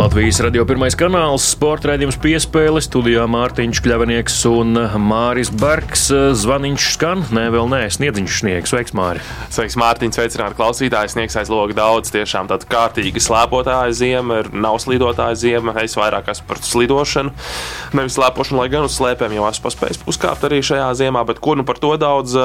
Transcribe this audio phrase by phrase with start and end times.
[0.00, 6.06] Latvijas radio pirmais kanāls, sporta raidījums piespēle, studijā Mārtiņš Kļavinieks un Māris Bergs.
[6.40, 8.72] Zvaniņš skan, ne vēl nē, sniedziņš sniegs.
[8.72, 9.20] Sveiks, Māri!
[9.52, 11.12] Sveiks, Mārtiņš, sveicināt klausītājus.
[11.12, 15.76] Sniegs aiz loga daudz, tiešām tāda kārtīga slēpotāja ziema, ir nav slidotāja ziema.
[15.84, 17.34] Es vairāk esmu par slidošanu,
[18.00, 21.60] nevis slēpošanu, lai gan uz slēpēm jau esmu paspējis uzkāpt arī šajā ziemā, bet kur
[21.60, 22.38] nu par to daudz.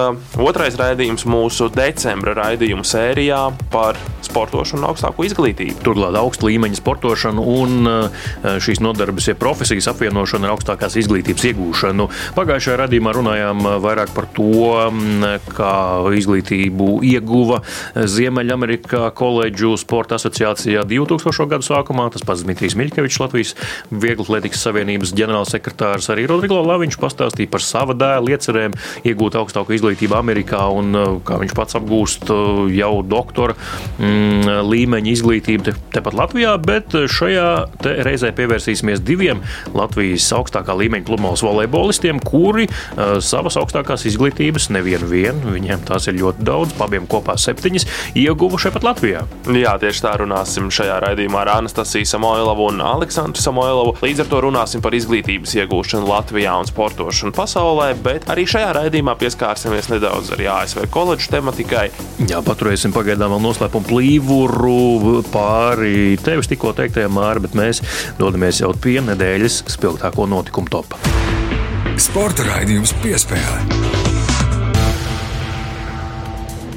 [0.44, 3.96] Otrais raidījums mūsu decembra raidījumu sērijā par
[4.28, 5.80] sportošanu un augstāko izglītību.
[5.86, 12.08] Turklāt augsta līmeņa sportošanu un eh, šīs nodarbes, ja profesijas apvienošanu ar augstākās izglītības iegūšanu.
[12.38, 14.50] Pagājušajā radījumā runājām eh, vairāk par to,
[14.90, 15.74] mm, kā
[16.18, 17.62] izglītību ieguva
[17.96, 21.50] Ziemeļamerikā koledžu sporta asociācijā 2000.
[21.56, 22.10] gadu sākumā.
[22.14, 23.54] Tas pats Dmitrijs Miļkevičs, Latvijas
[23.92, 28.76] Vieglatlētikas savienības ģenerālsekretārs, arī Rodrigo Laviņš pastāstīja par sava dēla iecerēm
[29.06, 32.32] iegūt augstāku izglītību Amerikā un eh, kā viņš pats apgūst
[32.76, 39.42] jau doktora mm, līmeņa izglītību te, tepat Latvijā, bet šajā Šajā reizē pievērsīsimies diviem
[39.76, 46.16] Latvijas augstākā līmeņa pludmales volejbolistiem, kuri uh, savas augstākās izglītības nevienu vienu, viņiem tās ir
[46.22, 47.88] ļoti daudz, abiem kopā septiņas,
[48.22, 49.26] ieguvuši pat Latvijā.
[49.52, 53.98] Jā, tieši tā runāsim šajā raidījumā ar Anastasiju Samoilovu un Aleksandru Samoilovu.
[54.06, 59.18] Līdz ar to runāsim par izglītības iegūšanu Latvijā un sportošanu pasaulē, bet arī šajā raidījumā
[59.20, 61.90] pieskārsimies nedaudz arī ASV koledžu tematikai.
[62.32, 67.84] Jā, paturēsim pagaidām vēl noslēpumu plīvuru pāri tevis tikko teiktajam Māri, bet mēs
[68.20, 71.00] dodamies jau pie nedēļas spilgtāko notikumu topā.
[72.02, 74.05] Sporta raidījums piespēlē.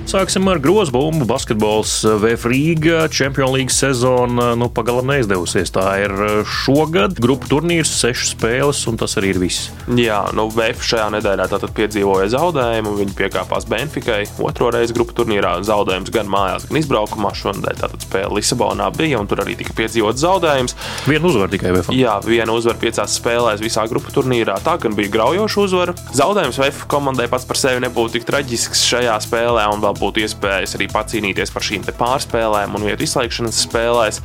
[0.09, 1.27] Sāksim ar grozu bumbu.
[1.29, 5.69] Basketbols eh, VF Rīga Champions League sezona nu, pagalam neizdevusies.
[5.75, 9.67] Tā ir eh, šogad grupu turnīrs, sešas spēles, un tas arī ir viss.
[10.01, 12.95] Jā, nu VF šajā nedēļā tātad piedzīvoja zaudējumu.
[13.03, 15.59] Viņi piekāpās Benfikai otro reizi grupu turnīrā.
[15.69, 17.35] Zaudējums gan mājās, gan izbraukumā.
[17.37, 20.77] Šonadēļ tātad spēle Lisabonā bija, un tur arī tika piedzīvots zaudējums.
[21.05, 21.93] Viena uzvara tikai VF.
[21.93, 24.57] Jā, viena uzvara piecās spēlēs visā grupu turnīrā.
[24.65, 25.99] Tā gan bija graujoša uzvara.
[26.17, 30.77] Zaudējums VF komandai pats par sevi nebūtu tik traģisks šajā spēlē, un vēl būtu iespējas
[30.79, 34.23] arī pacīnīties par šīm pārspēlēm un vietu izslēgšanas spēlēs.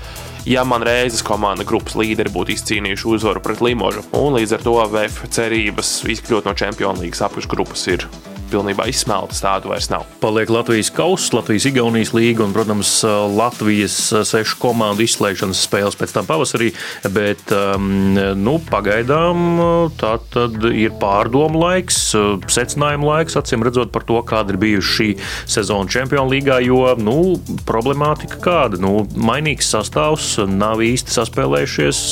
[0.49, 4.75] Ja man reizes komanda grupas līderi būtu izcīnījuši uzvaru pret Limožu, un līdz ar to
[4.91, 8.07] VF cerības izkļūt no Champions League apakšgrupas ir
[8.53, 9.41] pilnībā izsmeltas.
[9.43, 10.05] Tādu vairs nav.
[10.21, 12.95] Paliek Latvijas kausa, Latvijas-Igaunijas līga un, protams,
[13.33, 13.97] Latvijas
[14.29, 16.71] sešu komandu izslēgšanas spēles pēc tam pavasarī.
[17.13, 19.59] Bet um, nu, pagaidām
[19.99, 21.99] tā tad ir pārdomu laiks,
[22.53, 25.09] secinājumu laiks, acīm redzot par to, kāda ir bijusi šī
[25.55, 26.59] sezona Champions līgā.
[26.63, 27.35] Jo nu,
[27.67, 28.79] problemātika kāda?
[28.83, 32.03] Nu, mainīgs sastāvs, nav īsti saspēlējušies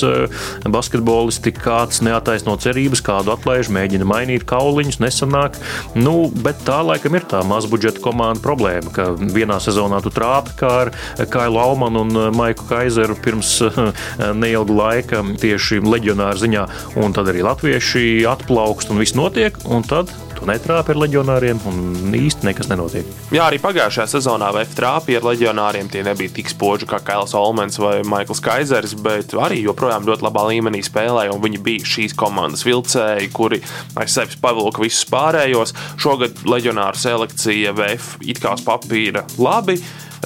[0.72, 5.60] basketbolisti, kāds neataisno cerības, kādu atlaiž, mēģina mainīt kauliņus, nesanāk.
[5.96, 10.72] Nu, bet tā laikam ir tā mazbudžeta komanda problēma, ka vienā sezonā tu trāpi kā
[10.86, 10.94] ar
[11.32, 13.58] Kailu Almanu un Maiku Kaiseru pirms
[14.44, 16.68] neilga laika tieši leģionāra ziņā,
[17.02, 22.16] un tad arī latvieši atplaukst un viss notiek, un tad tu netrāpi ar leģionāriem, un
[22.18, 23.08] īsti nekas nenotiek.
[23.34, 25.90] Jā, arī pagājušajā sezonā VF trāpīja ar leģionāriem.
[25.92, 30.48] Tie nebija tik spoži kā Kails Olmens vai Maikls Kaisers, bet arī joprojām ļoti labā
[30.50, 31.38] līmenī spēlēja.
[31.42, 33.62] Viņi bija šīs komandas vilcēji, kuri
[34.02, 35.76] aiz sevis pavilka visus pārējos.
[36.02, 39.78] Šogad leģionāru selekcija VF it kā uz papīra labi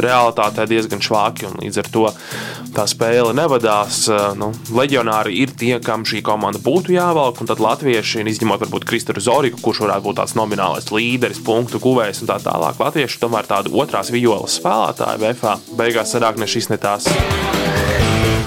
[0.01, 1.49] realitātē diezgan švāki.
[1.61, 2.05] Līdz ar to
[2.75, 4.05] tā spēle nevadās.
[4.39, 9.23] Nu, leģionāri ir tie, kam šī komanda būtu jāvelk, un tad latvieši, izņemot varbūt Kristuru
[9.23, 12.79] Zoriku, kurš varētu būt tāds nominālais līderis, punktu guvējs un tā tālāk.
[12.81, 17.09] Latvieši tomēr tādu otrās violas spēlētāju VFā beigās sanāk ne šis, ne tās.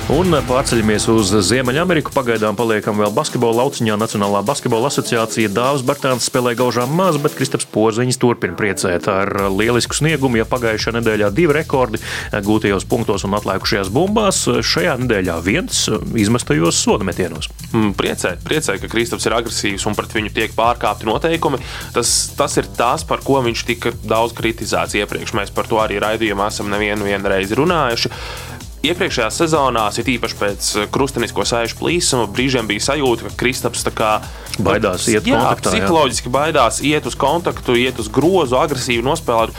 [0.09, 2.15] Un pārceļamies uz Ziemeļameriku.
[2.17, 3.99] Pagaidām paliekam vēl basketbola lauciņā.
[4.01, 9.99] Nacionālā basketbola asociācija Dāvis Bartāns spēlē gaužām maz, bet Kristaps Porziņš turpina priecēt ar lielisku
[9.99, 10.41] sniegumu.
[10.41, 12.01] Ja pagājušajā nedēļā divi rekordi
[12.33, 15.85] gūtajos punktos un atlikušajās bumbās, šajā nedēļā viens
[16.17, 17.53] izmestajos soda metienos.
[17.75, 21.61] Mm, priecē, priecē, ka Kristaps ir agresīvs un pret viņu tiek pārkāpti noteikumi.
[21.93, 25.37] Tas, tas ir tas, par ko viņš tika daudz kritizēts iepriekš.
[25.37, 28.17] Mēs par to arī raidījumā esam nevienu reizi runājuši.
[28.89, 34.13] Iepriekšējā sezonā, it īpaši pēc eh, krustenisko sēžu plīsuma, brīžiem bija sajūta, ka Kristaps kā,
[34.59, 35.73] baidās iet uz kontaktu.
[35.75, 36.35] Psiholoģiski jā.
[36.39, 39.57] baidās iet uz kontaktu, iet uz grozu, agresīvi nospēlēt.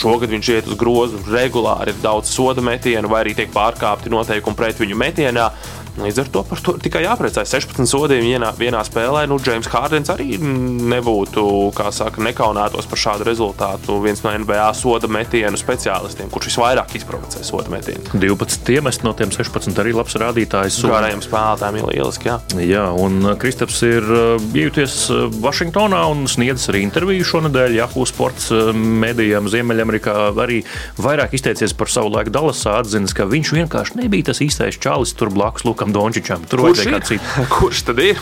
[0.00, 4.56] Šogad viņš iet uz grozu regulāri, ir daudz soda metienu, vai arī tiek pārkāpti noteikumi
[4.56, 5.50] pret viņu metienā.
[5.98, 7.50] Līdz ar to par to tikai jāpriecājas.
[7.56, 9.24] 16 sodījumi vienā, vienā spēlē.
[9.30, 11.44] Nu, Džeims Hārdens arī nebūtu,
[11.76, 13.98] kā saka, nekaunētos par šādu rezultātu.
[14.04, 18.04] Viens no NBA soda metienu speciālistiem, kurš visvairāk izprovocē soda metienu.
[18.14, 20.80] 12 iemest no tiem 16 arī labs rādītājs.
[20.90, 22.30] Gārējiem spēlētājiem ir lieliski.
[22.30, 24.06] Jā, jā un Kristaps ir
[24.54, 24.96] iejuties
[25.42, 30.16] Vašingtonā un sniedzis arī interviju šonadēļ Yahoo Sports medijām Ziemeļamerikā.
[30.40, 30.62] Arī
[31.00, 35.32] vairāk izteicies par savu laiku Dallasā, atzīst, ka viņš vienkārši nebija tas īstais čalis tur
[35.34, 35.66] blakus.
[35.66, 36.42] Lūk, Lukam Dončičam.
[36.44, 37.28] Tur vajadzēja kāds cits.
[37.56, 38.18] Kurš tad ir?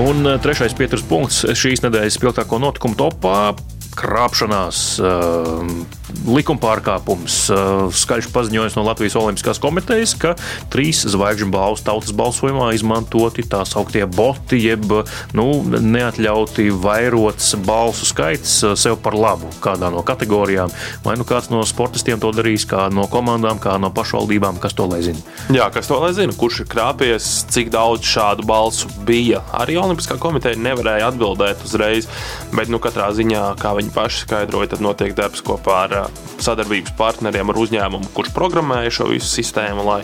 [0.00, 3.52] Un eh, trešais pieturas punkts šīs nedēļas spilgtāko notikumu topā
[3.96, 5.62] krāpšanās, uh,
[6.28, 7.36] likuma pārkāpums.
[7.52, 10.34] Uh, skaļš paziņojums no Latvijas Olimpiskās komitejas, ka
[10.72, 14.86] trīs zvaigžņu balvas tautas balsojumā izmantoti tā sauktie boti, jeb
[15.36, 20.72] nu, neatļauti vairots balsu skaits uh, sev par labu kādā no kategorijām.
[21.04, 24.88] Vai nu kāds no sportistiem to darīs, kā no komandām, kā no pašvaldībām, kas to
[24.90, 25.20] lai zina.
[25.52, 29.42] Jā, kas to lai zina, kurš ir krāpies, cik daudz šādu balsu bija.
[29.56, 32.08] Arī Olimpiskā komiteja nevarēja atbildēt uzreiz,
[32.54, 35.94] bet nu, katrā ziņā, kā viņi viņi paši skaidroja, tad notiek darbs kopā ar
[36.42, 40.00] sadarbības partneriem, ar uzņēmumu, kurš programmēja šo visu sistēmu, lai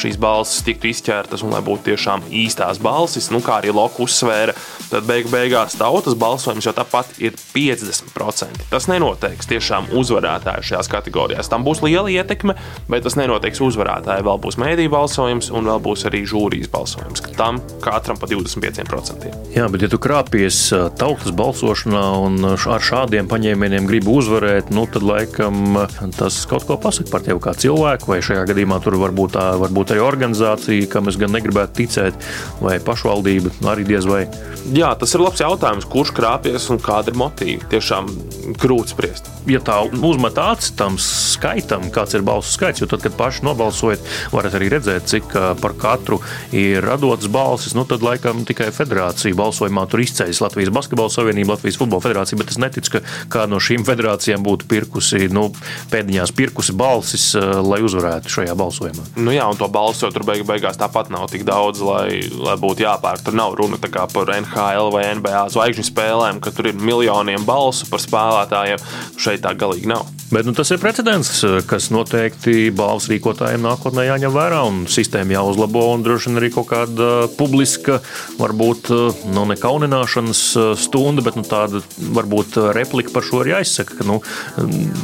[0.00, 3.30] šīs balsis tiktu izķertas un lai būtu tiešām īstās balsis.
[3.32, 4.54] Nu, kā arī Loka uzsvēra,
[4.90, 8.68] tad beigu beigās tautas balsojums jau tāpat ir 50%.
[8.72, 11.50] Tas nenoteiks tiešām uzvarētāju šajās kategorijās.
[11.52, 12.56] Tam būs liela ietekme,
[12.92, 14.26] bet tas nenoteiks uzvarētāju.
[14.28, 17.24] Vēl būs mēdīņu balsojums un vēl būs arī žūrijas balsojums.
[17.38, 19.30] Tam katram pa 25%.
[19.56, 20.64] Jā, bet ja tu krāpies
[21.00, 25.78] tautas balsošanā un ar šādiem šādiem paņēmieniem gribu uzvarēt, nu, tad laikam
[26.16, 29.92] tas kaut ko pasaka par tevi kā cilvēku, vai šajā gadījumā tur varbūt, tā, varbūt
[29.92, 32.14] arī organizācija, kam es gan negribētu ticēt,
[32.60, 34.26] vai pašvaldība arī diez vai.
[34.74, 37.66] Jā, tas ir labs jautājums, kurš krāpjas un kāda ir motīva.
[37.70, 38.10] Tiešām
[38.58, 39.30] grūti spriest.
[39.50, 44.04] Ja tā uzmet acis tam skaitam, kāds ir balsu skaits, jo tad, kad paši nobalsojat,
[44.34, 46.20] varat arī redzēt, cik par katru
[46.54, 51.80] ir radotas balsis, nu tad laikam tikai federācija balsojumā tur izceļas Latvijas Basketbalu Savienība, Latvijas
[51.80, 55.48] Futbola Federācija, bet es neticu, ka kā no šīm federācijām būtu pirkusi, nu,
[55.92, 59.06] pēdiņās pirkusi balsis, eh, lai uzvarētu šajā balsojumā.
[59.16, 62.86] Nu jā, un to balsu tur beig beigās tāpat nav tik daudz, lai, lai būtu
[62.86, 63.24] jāpērk.
[63.26, 68.00] Tur nav runa par NHL vai NBA zvaigžņu spēlēm, ka tur ir miljoniem balsu par
[68.00, 68.82] spēlētājiem.
[69.16, 70.06] Šeit tā galīgi nav.
[70.32, 75.82] Bet nu, tas ir precedents, kas noteikti balvas rīkotājiem nākotnē jāņem vērā un sistēma jāuzlabo.
[75.92, 77.98] Un droši vien arī kaut kāda publiska,
[78.38, 78.88] varbūt
[79.28, 80.40] nu, ne kaunināšanas
[80.80, 81.82] stunda, bet nu, tāda
[82.16, 83.98] varbūt replika par šo ir jāizsaka.
[83.98, 84.20] Ka, nu,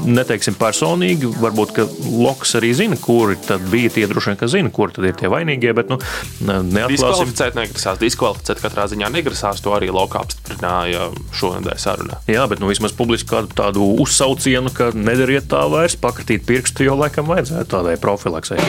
[0.09, 1.77] neteiksim personīgi, varbūt
[2.19, 3.37] Loks arī zina, kuri
[3.71, 5.75] bija tie droši vien, ka zina, kur tad ir tie vainīgie.
[5.77, 5.99] Bet, nu.
[6.39, 9.63] Diskvalificēt negrasās, diskvalificēt katrā ziņā negrasās.
[9.65, 12.23] To arī Loka apstiprināja šonadēļ sarunā.
[12.31, 16.99] Jā, bet nu, vismaz publiski kādu tādu uzsaucienu, ka nedariet tā vairs, pakratīt pirkstu, jo
[16.99, 18.61] laikam vajadzētu tādai profilaksei.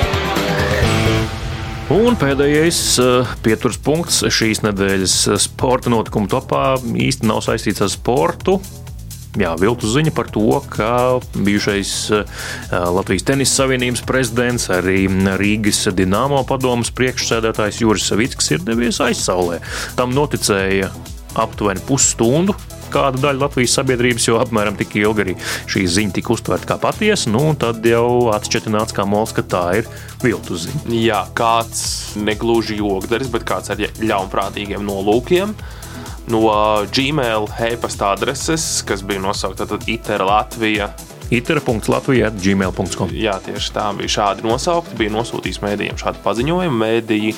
[1.90, 8.60] Un pēdējais eh, pieturas punkts šīs nedēļas sporta notikumu topā īsti nav saistīts ar sportu
[9.38, 12.42] jā, viltus ziņa par to, ka bijušais eh,
[12.72, 15.06] Latvijas Tenisa Savienības prezidents, arī
[15.40, 19.62] Rīgas Dienāmo padomus priekšsēdētājs Juris Savickis ir devies aizsaulē.
[20.00, 20.90] Tam noticēja
[21.40, 22.56] aptuveni pusstundu
[22.90, 25.36] kāda daļa Latvijas sabiedrības, jo apmēram tik ilgi arī
[25.70, 29.90] šī ziņa tika uztverta kā patiesa, nu, tad jau atšķetināts kā mols, ka tā ir
[30.24, 30.96] viltus ziņa.
[30.98, 31.84] Jā, kāds
[32.18, 35.54] negluži jogdaris, bet kāds ar ļaunprātīgiem nolūkiem
[36.30, 36.42] no
[36.96, 40.92] Gmail e-pasta adreses, kas bija nosaukta ITER Latvija.
[41.30, 43.12] ITER.Latvijā gmail.com.
[43.14, 44.98] Jā, tieši tā bija šādi nosaukti.
[44.98, 46.82] Bija nosūtījis mēdījiem šādu paziņojumu.
[46.82, 47.36] Mēdīji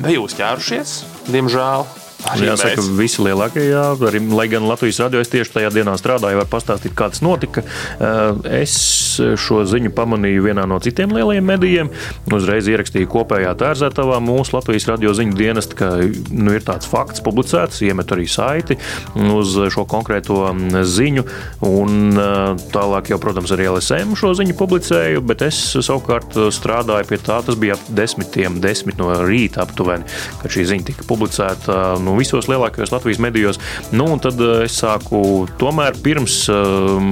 [0.00, 0.96] bija uzķērušies,
[1.28, 1.86] diemžēl.
[2.26, 2.88] Jāsaka, mēs.
[2.96, 6.94] visi lielākie, jā, arī, lai gan Latvijas radio es tieši tajā dienā strādāju, var pastāstīt,
[6.96, 7.62] kā tas notika.
[7.62, 8.74] Eh, es
[9.18, 11.90] šo ziņu pamanīju vienā no citiem lielajiem medijiem.
[12.32, 15.90] Uzreiz ierakstīju kopējā tērzētavā mūsu Latvijas radio ziņu dienestu, ka
[16.30, 18.78] nu, ir tāds fakts publicēts, iemet arī saiti
[19.14, 21.26] uz šo konkrēto mm, ziņu.
[21.66, 27.20] Un eh, tālāk jau, protams, arī LSM šo ziņu publicēju, bet es savukārt strādāju pie
[27.22, 27.40] tā.
[27.46, 30.06] Tas bija ap desmitiem, desmit no rīta aptuveni,
[30.40, 31.96] kad šī ziņa tika publicēta.
[32.02, 33.60] Nu, visos lielākajos Latvijas medijos.
[33.94, 37.10] Nu, tad eh, es sāku tomēr pirms um,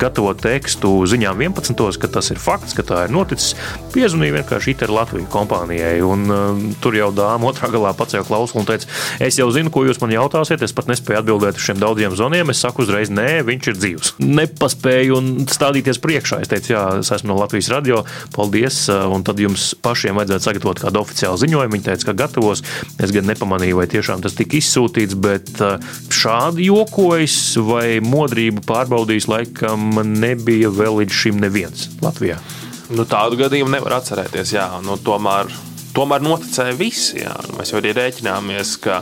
[0.00, 1.98] gatavot tekstu ziņām 11.
[2.00, 3.54] ka tas ir fakts, ka tā ir noticis.
[3.94, 8.68] Piezvanīju vienkārši ITER Latvijas kompānijai, un um, tur jau dāma otrā galā pacēla klausuli un
[8.68, 8.88] teica,
[9.24, 12.52] es jau zinu, ko jūs man jautāsiet, es pat nespēju atbildēt uz šiem daudziem zvaniem.
[12.52, 14.12] Es saku uzreiz, nē, viņš ir dzīvs.
[14.22, 16.40] Nepaspēju un stādīties priekšā.
[16.44, 18.02] Es teicu, jā, es esmu no Latvijas radio,
[18.36, 21.76] paldies, un tad jums pašiem vajadzētu sagatavot kādu oficiālu ziņojumu.
[21.76, 22.64] Viņi teica, ka gatavos.
[23.02, 25.80] Es gan nepamanīju, vai tiešām tiešām tas tika izsūtīts, bet uh,
[26.12, 32.40] šādi jokojas vai modrību pārbaudījis laikam nebija vēl līdz šim neviens Latvijā.
[32.90, 34.54] Nu, tādu gadījumu nevar atcerēties.
[34.54, 35.50] Jā, nu, tomēr,
[35.94, 37.22] tomēr noticēja visi.
[37.22, 37.34] Jā.
[37.56, 39.00] Mēs jau arī rēķināmies, ka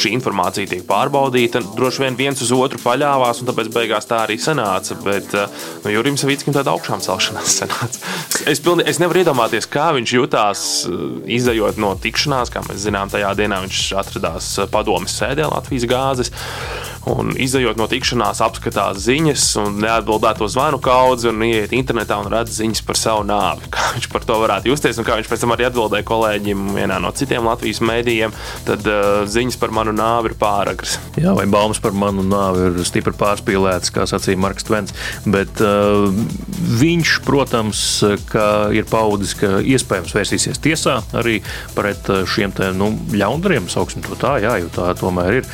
[0.00, 1.62] šī informācija tiek pārbaudīta.
[1.76, 4.96] Droši vien viens uz otru paļāvās, un tāpēc beigās tā arī sanāca.
[5.04, 8.02] Bet nu, Jurim Savickim tāda augšām celšanās sanāca.
[8.50, 10.66] Es, pilni, es nevaru iedomāties, kā viņš jutās
[11.38, 12.50] izējot no tikšanās.
[12.54, 16.34] Kā mēs zinām, tajā dienā viņš atradās padomis sēdē Latvijas gāzes.
[17.08, 22.58] Un izējot no tikšanās, apskatās ziņas un neatbildēto zvanu kaudzi un ieiet internetā un redz
[22.58, 23.68] ziņas par savu nāvi.
[23.72, 26.98] Kā viņš par to varētu justies un kā viņš pēc tam arī atbildēja kolēģim vienā
[27.00, 28.34] no citiem Latvijas mēdījiem,
[28.68, 30.98] tad uh, ziņas par manu nāvi ir pāragras.
[31.16, 34.94] Jā, vai baumas par manu nāvi ir stipri pārspīlētas, kā sacīja Marks Tvens.
[35.24, 36.12] Bet uh,
[36.80, 37.82] viņš, protams,
[38.76, 41.38] ir paudis, ka iespējams vērsīsies tiesā arī
[41.74, 45.50] pret šiem te, nu, ļaundariem, sauksim to tā, jā, jo tā tomēr ir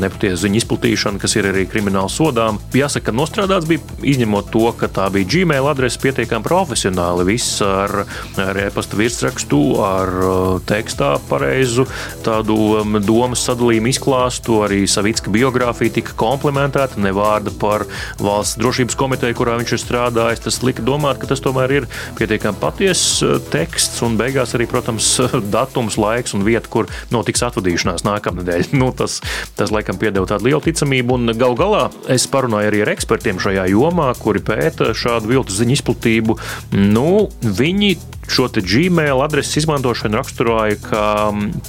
[0.00, 2.58] nepatiesa ziņa izplatīšana izplatīšana, kas ir arī krimināli sodām.
[2.74, 7.26] Jāsaka, ka nostrādāts bija izņemot to, ka tā bija Gmail adrese pietiekami profesionāli.
[7.30, 8.04] Viss ar,
[8.38, 11.86] ar e-pasta virsrakstu, ar uh, tekstā pareizu
[12.24, 14.60] tādu um, domas sadalījumu izklāstu.
[14.66, 17.86] Arī Savicka biogrāfija tika komplementēta, ne vārda par
[18.18, 20.44] valsts drošības komiteju, kurā viņš ir strādājis.
[20.46, 25.16] Tas lika domāt, ka tas tomēr ir pietiekami patiess uh, teksts un beigās arī, protams,
[25.54, 28.68] datums, laiks un vieta, kur notiks atvadīšanās nākamnedēļ.
[28.80, 29.18] Nu, tas,
[29.58, 31.18] tas laikam piedeva tādu lielu ticību ticamību.
[31.18, 35.76] Un gal galā es parunāju arī ar ekspertiem šajā jomā, kuri pēta šādu viltu ziņu
[35.76, 36.38] izplatību.
[36.72, 37.96] Nu, viņi
[38.30, 41.04] šo Gmail adreses izmantošanu raksturoja kā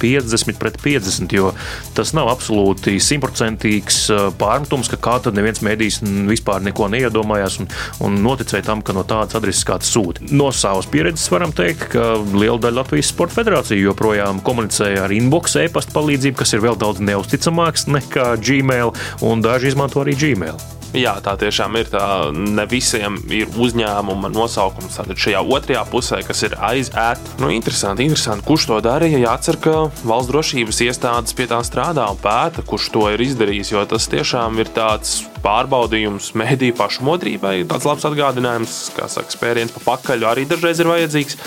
[0.00, 1.52] 50 pret 50, jo
[1.96, 7.70] tas nav absolūti simtprocentīgs uh, pārmetums, ka kā tad neviens mēdījis vispār neko neiedomājās un,
[8.06, 10.26] un noticēja tam, ka no tādas adreses kāds sūta.
[10.30, 15.58] No savas pieredzes varam teikt, ka liela daļa Latvijas Sporta federācija joprojām komunicēja ar inbox
[15.62, 18.94] e-pasta palīdzību, kas ir vēl daudz neusticamāks nekā Gmail,
[19.26, 20.81] un daži izmanto arī Gmail.
[20.92, 21.88] Jā, tā tiešām ir.
[21.92, 22.04] Tā
[22.36, 24.98] ne visiem ir uzņēmuma nosaukums.
[25.00, 29.22] Tātad šajā otrajā pusē, kas ir aiz ēta, nu, interesanti, interesanti, kurš to darīja.
[29.24, 33.72] Jācer, ka valsts drošības iestādes pie tā strādā un pēta, kurš to ir izdarījis.
[33.72, 37.54] Jo tas tiešām ir tāds pārbaudījums mediju pašmodrībai.
[37.70, 41.38] Tāds labs atgādinājums, kā saka, spēriens pa pakaļu arī dažreiz ir vajadzīgs.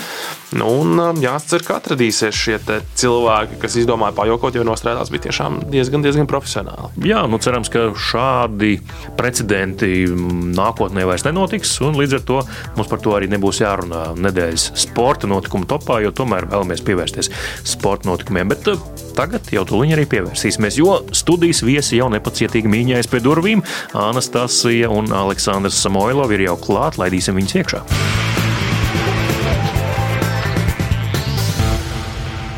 [0.56, 2.58] Nu, un um, jācer, ka atradīsies šie
[2.96, 6.92] cilvēki, kas izdomāja pajokot, jo nostrādās bija tiešām diezgan, diezgan profesionāli.
[7.08, 8.76] Jā, nu cerams, ka šādi
[9.18, 12.38] precedenti nākotnē vairs nenotiks, un līdz ar to
[12.76, 17.32] mums par to arī nebūs jārunā nedēļas sporta notikumu topā, jo tomēr vēlamies pievērsties
[17.66, 18.54] sporta notikumiem.
[18.54, 23.64] Bet uh, tagad jau tuliņi arī pievērsīsimies, jo studijas viesi jau nepacietīgi mīņājas pie durvīm.
[23.96, 27.84] Anastasija un Aleksandrs Samoilovi ir jau klāt, laidīsim viņus iekšā.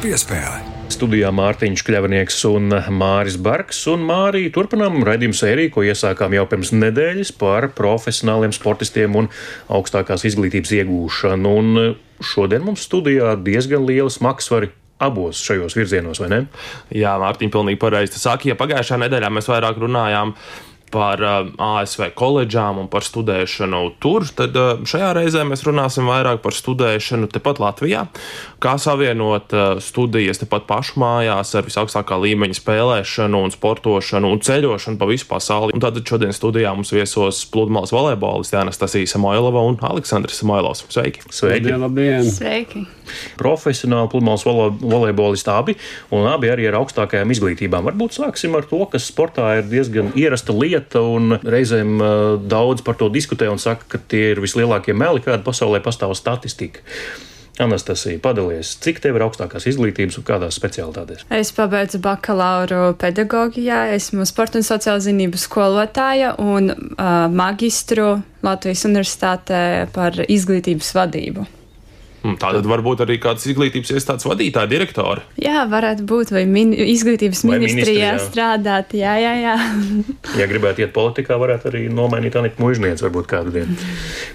[0.02, 0.64] Piespēle.
[0.88, 3.82] Studijā Mārtiņš Kļavnieks un Māris Barks.
[3.92, 9.28] Un Mārija turpinām raidījumu sēriju, ko iesākām jau pirms nedēļas par profesionāliem sportistiem un
[9.68, 11.54] augstākās izglītības iegūšanu.
[11.60, 16.40] Un šodien mums studijā diezgan liela smagsvari abos šajos virzienos, vai ne?
[16.95, 18.19] Jā, Mārtiņ, pilnīgi pareizi.
[18.19, 24.26] Sākot, ja pagājušā nedēļā mēs vairāk runājām par uh, ASV koledžām un par studēšanu tur,
[24.37, 28.07] tad uh, šajā reizē mēs runāsim vairāk par studēšanu tepat Latvijā.
[28.62, 35.00] Kā savienot uh, studijas tepat pašu mājās ar visaugstākā līmeņa spēlēšanu un sportošanu un ceļošanu
[35.00, 35.76] pa visu pasauli.
[35.76, 40.87] Un tātad šodien studijā mums viesos pludmales volejbolisti Anastasija Samoilova un Aleksandrs Samailovs.
[40.88, 41.26] Sveiki!
[41.28, 41.68] Sveiki!
[41.68, 42.30] Labdien, labdien.
[42.33, 42.87] Sveiki!
[43.38, 45.75] Profesionāli pludmales volejbolisti abi
[46.12, 47.87] un abi arī ar augstākajām izglītībām.
[47.88, 51.99] Varbūt sāksim ar to, kas sportā ir diezgan ierasta lieta lieta, un reizēm
[52.49, 56.85] daudz par to diskutē un saka, ka tie ir vislielākie meli, kāda pasaulē pastāv statistika.
[57.58, 61.25] Anastasija, padalies, cik tev ir augstākās izglītības un kādās specialitātēs?
[61.35, 69.88] Es pabeidzu bakalauru pedagoģijā, esmu sporta un sociāla zinību skolotāja un uh, magistru Latvijas universitātē
[69.90, 71.49] par izglītības vadību.
[72.28, 75.23] Hmm, Tātad varbūt arī kāds izglītības iestādes vadītāja, direktora.
[75.40, 78.92] Jā, varētu būt, vai min izglītības vai ministrijā strādāt.
[78.99, 79.54] Jā, jā, jā.
[80.42, 83.78] ja gribētu iet politikā, varētu arī nomainīt Anitu Mūžnieci varbūt kādu dienu.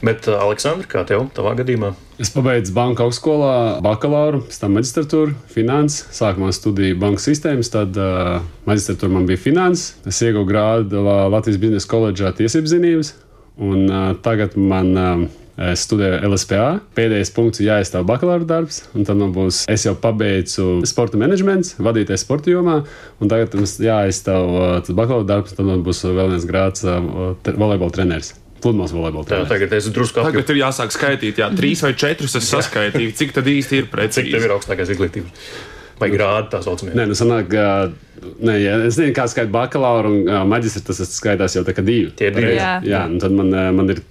[0.01, 1.91] Bet, uh, Aleksandra, kā tev, tavā gadījumā?
[2.23, 3.53] Es pabeidzu banka augstskolā
[3.85, 6.07] bakalauru, pēc tam maģistratūru, finanses.
[6.17, 10.00] Sākumā studēju bankas sistēmas, tad uh, maģistratūra man bija finanses.
[10.09, 13.13] Es ieguvu grādu Latvijas biznesa koledžā tiesību zinības,
[13.62, 14.93] un uh, tagad man.
[14.97, 16.67] Uh, Es studēju LSPA.
[16.98, 21.75] Pēdējais punkts ir jāizstāv bakalaura darbs, un tad man būs, es jau pabeidzu sporta menedžments,
[21.77, 22.79] vadīties sporta jomā,
[23.22, 27.93] un tagad mums jāizstāv uh, bakalaura darbs, tad man būs vēl viens grāds uh, volejbola
[27.93, 28.33] treneris.
[28.63, 29.27] Pludmales volejbola.
[29.29, 30.39] Tā, tagad es drusku apjūtu.
[30.39, 34.31] Tagad ir jāsāk skaitīt, jā, trīs vai četrus es saskaitīju, cik tad īsti ir precīzi.
[34.31, 35.51] Cik tev ir augstākais izglītības?
[36.00, 36.95] Vai grādi tā saucamie?
[36.98, 37.67] Nē, nu sanāk, ka,
[38.39, 41.86] ne, ja, es nezinu, kā skaitīt bakalauru un uh, maģistru, tas skaitās jau tā kā
[41.86, 42.10] divi.
[42.17, 42.55] Tie ir divi.
[42.55, 44.01] Jā, jā un tad man, man ir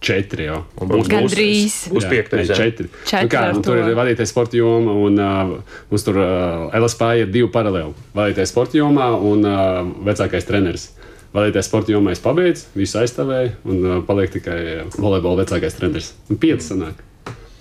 [0.00, 0.62] četri jau.
[0.80, 1.76] Un būs, Gandrīz.
[1.92, 2.48] būs piektais.
[2.48, 2.56] jā.
[2.56, 2.88] Četri.
[3.04, 5.52] Četri nu kā, nu, tur ir vadītais sporta joma, un uh,
[5.90, 7.92] mums tur uh, LSP ir divi paralēli.
[8.16, 10.90] Vadītais sporta jomā un uh, vecākais treneris.
[11.34, 14.58] Vadītais sporta jomā es pabeidzu, visu aizstāvēju, un uh, paliek tikai
[14.96, 16.14] volejbola vecākais treneris.
[16.32, 17.04] Un pieci sanāk.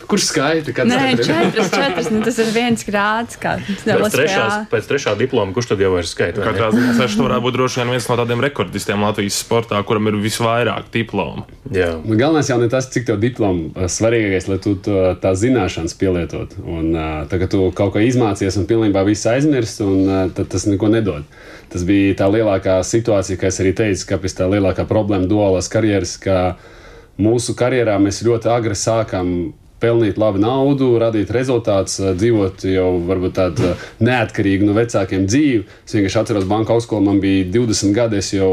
[0.10, 0.74] Kurš skaita?
[0.74, 2.08] Kāds Nē, četras, četras.
[2.10, 3.38] Nu, tas ir viens grāds.
[3.38, 6.42] Kā, Pēc, trešās, pēc trešā diploma, kurš tad jau ir skaitlis?
[6.48, 10.18] Katrā ziņā Sešs varētu būt droši vien viens no tādiem rekordistiem Latvijas sportā, kuram ir
[10.24, 11.46] visvairāk diplomu.
[11.76, 11.92] Jā.
[12.02, 16.66] Galvenais jau ne tas, cik tev diploms svarīgākais, lai tu to, tā zināšanas pielietotu.
[16.66, 20.66] Un, uh, tagad tu kaut ko izmācies un pilnībā visu aizmirsti, un uh, tad tas
[20.66, 21.30] neko nedod.
[21.70, 26.18] Tas bija tā lielākā situācija, kā es arī teicu, kāpēc tā lielākā problēma duālās karjeras,
[26.18, 26.58] ka
[27.22, 29.34] mūsu karjerā mēs ļoti agri sākam
[29.80, 35.66] pelnīt labu naudu, radīt rezultātus, eh, dzīvot jau varbūt tādu eh, neatkarīgu no vecākiem dzīvi.
[35.86, 38.52] Es vienkārši atceros, banka augstskolā man bija 20 gadi, es jau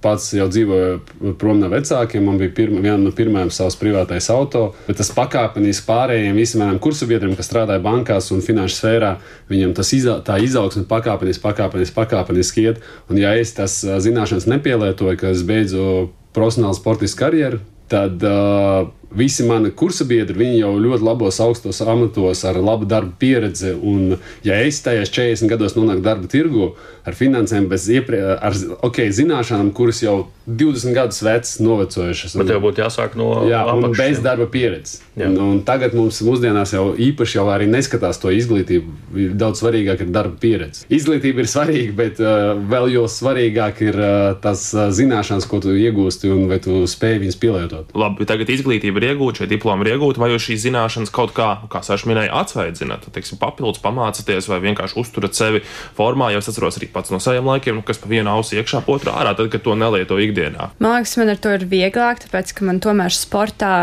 [0.00, 4.70] pats jau dzīvoju prom no vecākiem, man bija pirma, viena no pirmajām savs privātais auto,
[4.86, 9.10] bet tas pakāpeniski pārējiem visiem maniem kursabiedriem, kas strādāja bankās un finanšu sfērā,
[9.50, 12.80] viņiem tas iza, tā izaugsme pakāpeniski, pakāpeniski, pakāpeniski iet.
[13.12, 17.60] Un ja es tas eh, zināšanas nepielietoju, ka es beidzu profesionālu sportisku karjeru,
[17.90, 18.86] tad uh,
[19.16, 23.74] visi mani kursabiedri, viņi jau ļoti labos augstos amatos, ar labu darbu pieredzi.
[23.74, 26.74] Un, ja es tajos 40 gados nonāku darba tirgu
[27.06, 32.34] ar finansēm, bez ieprie, ar okay, zināšanām, kuras jau 20 gadus vecas, novecojušas.
[32.40, 35.00] Bet tev būtu jāsāk no Jā, un bez darba pieredzes.
[35.20, 39.34] Un, un tagad mums mūsdienās jau īpaši jau arī neskatās to izglītību.
[39.40, 40.86] Daudz svarīgāk ir darba pieredze.
[40.92, 45.74] Izglītība ir svarīga, bet uh, vēl jau svarīgāk ir uh, tas uh, zināšanas, ko tu
[45.76, 47.94] iegūsti un vai tu spēj viņas pielietot.
[47.98, 51.48] Labi, tagad izglītība ir iegūta, šie diplomi ir iegūti, vai jūs šīs zināšanas kaut kā,
[51.72, 55.62] kā Sāša minēja, atsveidzināt, teiksim, papildus pamācāties vai vienkārši uzturat sevi
[55.96, 56.30] formā.
[56.34, 58.94] Jo es atceros arī pats no saviem laikiem, nu, kas pa vienu ausi iekšā, pa
[58.96, 60.70] otru ārā, tad, kad to nelieto ikdienā.
[60.78, 63.74] Man liekas, man ar to ir vieglāk, tāpēc, ka man tomēr sportā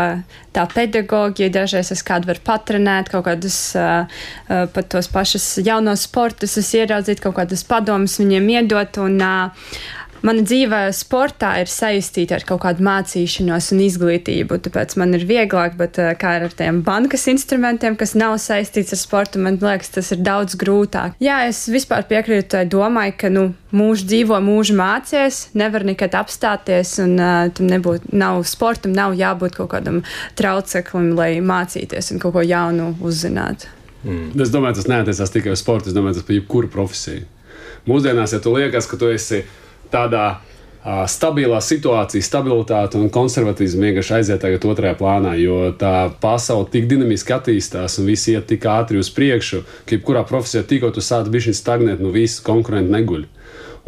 [0.56, 4.08] tā pedagoģija, dažreiz es kādu varu patrenēt, kaut kādus uh,
[4.48, 9.02] uh, pat tos pašus jaunos sportus, es ieraudzīt kaut kādas padomas viņiem iedot.
[9.04, 9.96] Un, uh,
[10.26, 15.76] Mana dzīve sportā ir saistīta ar kaut kādu mācīšanos un izglītību, tāpēc man ir vieglāk,
[15.78, 20.10] bet uh, kā ar tiem bankas instrumentiem, kas nav saistīts ar sportu, man liekas, tas
[20.14, 21.14] ir daudz grūtāk.
[21.22, 26.96] Jā, es vispār piekrītu tai domai, ka, nu, mūžu dzīvo, mūžu mācies, nevar nekad apstāties,
[27.04, 30.02] un uh, tam nebūtu, nav sportam, nav jābūt kaut kādam
[30.40, 33.70] trauceklim, lai mācīties un kaut ko jaunu uzzinātu.
[34.38, 37.26] Es domāju, tas neatiecās tikai uz sportu, es domāju, tas par jebkuru profesiju.
[37.88, 39.42] Mūsdienās, ja tu liekas, ka tu esi
[39.92, 40.26] tādā
[41.10, 47.34] stabilā situācijā, stabilitāte un konservatīvisms vienkārši aiziet tagad otrajā plānā, jo tā pasaule tik dinamiski
[47.34, 51.58] attīstās un viss iet tik ātri uz priekšu, ka jebkurā profesijā tikko tu sāc bišķiņ
[51.58, 53.26] stagnēt, nu visi konkurenti neguļ.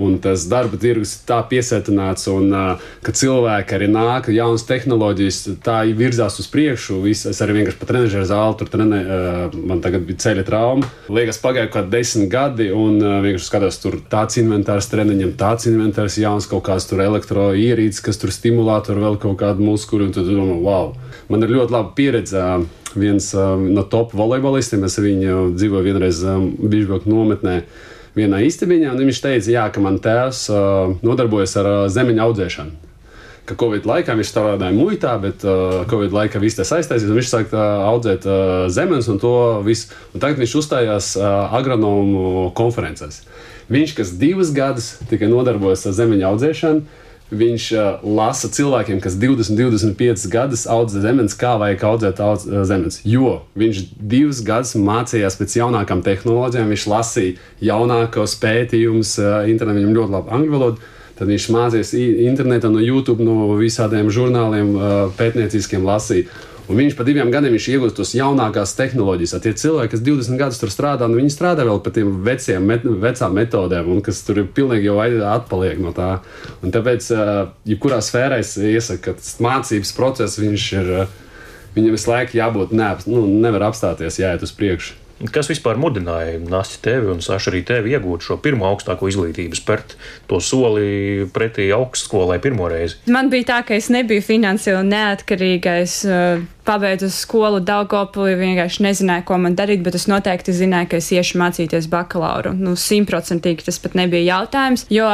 [0.00, 2.54] Un tas darba tirgus ir tā piesētināts, un
[3.04, 7.00] ka cilvēki arī nāk, jaunas tehnoloģijas, tā virzās uz priekšu.
[7.04, 9.00] Viss, es arī vienkārši pat trenižēju zāli, tur trenē,
[9.56, 10.88] man tagad bija ceļa trauma.
[11.12, 16.18] Liekas, pagāja kaut kādi desmit gadi, un vienkārši skatos, tur tāds inventārs treniņam, tāds inventārs
[16.22, 20.58] jauns, kaut kāds tur elektroierīces, kas tur stimulātori, vēl kaut kādu muskuļu, un tad domā,
[20.64, 20.92] wow,
[21.28, 22.50] man ir ļoti laba pieredze.
[22.90, 27.60] Viens uh, no top volejbolistiem, es viņu dzīvoju vienreiz um, Bižboka nometnē
[28.16, 32.87] vienā istabiņā, un viņš teica, jā, ka man tēvs uh, nodarbojas ar uh, zemeņu audzēšanu.
[33.49, 37.57] Ka Covid laikā viņš strādāja muitā, bet uh, Covid laikā viss tas aiztaisījās, viņš sāka
[37.57, 39.35] uh, audzēt uh, zemes un to
[39.66, 39.90] visu.
[40.14, 43.25] Un tagad viņš uzstājās uh, agronomu konferencēs.
[43.70, 49.54] Viņš, kas divus gadus tikai nodarbojas ar zemeņu audzēšanu, Viņš uh, lasa cilvēkiem, kas 20,
[49.54, 52.98] 25 gadus audzē zemes, kā vajag audzēt audz, uh, zemes.
[53.06, 59.94] Jo viņš divus gadus mācījās pēc jaunākām tehnoloģijām, viņš lasīja jaunākos pētījumus, uh, internetā viņam
[60.00, 60.90] ļoti labi angļu valodu.
[61.20, 61.94] Tad viņš mācījās
[62.26, 66.32] internetā, no YouTube, no visādiem žurnāliem, uh, pētnieciskiem lasīt.
[66.70, 69.33] Un viņš pa diviem gadiem viņš iegūst tos jaunākās tehnoloģijas.
[69.42, 72.87] Tie cilvēki, kas 20 gadus tur strādā, nu, viņi strādā vēl pie tiem veciem, met,
[73.02, 75.00] vecām metodēm, un kas tur ir pilnīgi jau
[75.33, 76.12] atpaliek no tā.
[76.62, 77.11] Un tāpēc,
[77.66, 80.94] jebkurā sfērā es iesaku, ka mācības process viņš ir.
[81.70, 84.96] Viņam visu laiku jābūt, neap, nu, nevar apstāties, jāiet uz priekšu.
[85.28, 89.92] Kas vispār mudināja Nāci tevi un Sašu arī tevi iegūt šo pirmo augstāko izglītību, spērt
[90.30, 92.96] to soli pretī augstskolai pirmo reizi?
[93.12, 95.76] Man bija tā, ka es nebiju finansiāli neatkarīga.
[95.85, 101.00] Es uh, pabeidzu skolu Daugopilī, vienkārši nezināju, ko man darīt, bet es noteikti zināju, ka
[101.00, 102.54] es iešu mācīties bakalauru.
[102.56, 105.09] Nu, simtprocentīgi tas pat nebija jautājums, jo,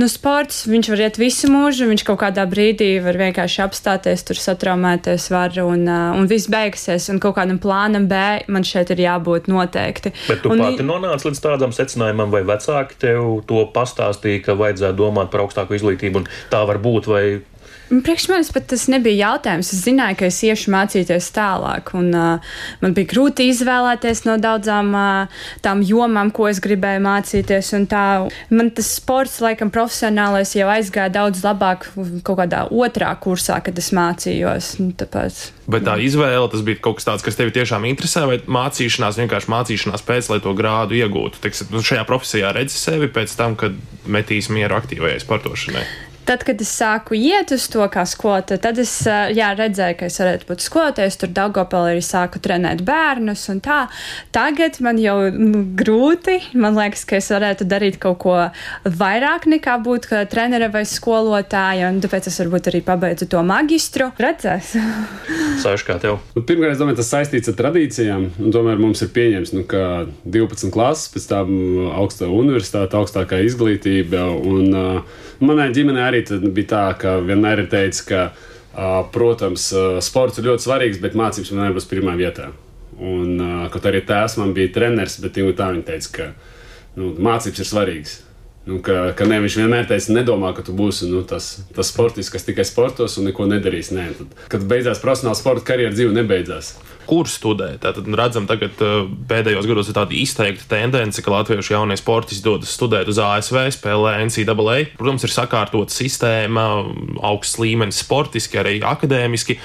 [0.00, 4.40] nu, sports, viņš var iet visu mūžu, viņš kaut kādā brīdī var vienkārši apstāties, tur
[4.40, 9.04] satraumēties var un, uh, un viss beigsies, un kaut kādam plānam B man šeit ir
[9.04, 10.14] jābūt noteikti.
[10.28, 14.98] Bet tu un, pati nonāci līdz tādam secinājumam, vai vecāki tev to pastāstīja, ka vajadzētu
[15.00, 17.24] domāt par augstāko izglītību, un tā var būt, vai
[17.88, 19.70] Priekš manis pat tas nebija jautājums.
[19.74, 21.92] Es zināju, ka es iešu mācīties tālāk.
[21.98, 27.74] Un, uh, man bija grūti izvēlēties no daudzām uh, tām jomām, ko es gribēju mācīties.
[28.54, 31.90] Man tas sports, laikam, profesionālais jau aizgāja daudz labāk
[32.24, 34.74] kaut kādā otrā kursā, kad es mācījos.
[35.04, 35.42] Tāpēc.
[35.70, 39.52] Bet tā izvēle, tas bija kaut kas tāds, kas tevi tiešām interesē, vai mācīšanās, vienkārši
[39.52, 41.40] mācīšanās pēc, lai to grādu iegūtu.
[41.44, 43.76] Teiksim, nu, šajā profesijā redzi sevi pēc tam, kad
[44.08, 45.86] metīs mieru aktīvajai sportošanai.
[46.24, 50.16] Tad, kad es sāku iet uz to kā skolotāja, tad es jā, redzēju, ka es
[50.20, 51.18] varētu būt skolotājs.
[51.20, 53.44] Tur Dārgopelī arī sāku trenēt bērnus.
[54.34, 56.38] Tagad man jau nu, grūti.
[56.56, 58.36] Man liekas, ka es varētu darīt kaut ko
[58.84, 61.92] vairāk nekā būt trenere vai skolotāja.
[62.04, 64.08] Tāpēc es varbūt arī pabeidzu to magistru.
[64.20, 64.72] Redzēs.
[65.64, 66.20] Sāšu kā tev.
[66.32, 68.30] Nu, Pirmkārt, es domāju, tas saistīts ar tradīcijām.
[68.54, 71.52] Tomēr mums ir pieņems, nu, ka 12 klases, pēc tam
[72.00, 74.24] augstā universitāte, augstākā izglītība.
[74.44, 78.26] Un, uh, manai ģimenei arī bija tā, ka vienmēr ir teicis, ka,
[79.14, 79.68] protams,
[80.04, 82.50] sports ir ļoti svarīgs, bet mācības man nebūs pirmā vietā.
[82.94, 83.38] Un,
[83.74, 86.28] kaut arī tēvs man bija treneris, bet tā viņa teica, ka
[87.00, 88.20] nu, mācības ir svarīgas.
[88.64, 92.32] Nu, ka, ka ne, viņš vienmēr teica, nedomā, ka tu būsi nu, tas, tas sportists,
[92.32, 93.90] kas tikai sportos un neko nedarīs.
[93.92, 96.70] Nē, tad, kad beidzās profesionāla sporta karjeras, dzīve nebeidzās.
[97.08, 97.82] Kur studēt?
[97.84, 98.68] Tad redzam, ka
[99.30, 104.16] pēdējos gados ir tāda izteikta tendence, ka latviešu jaunie sportisti dodas studēt uz ASV, spēlē
[104.24, 104.78] NCAA.
[105.00, 106.68] Protams, ir sakārtota sistēma,
[107.24, 109.58] augsts līmenis sportiski, arī akadēmiski.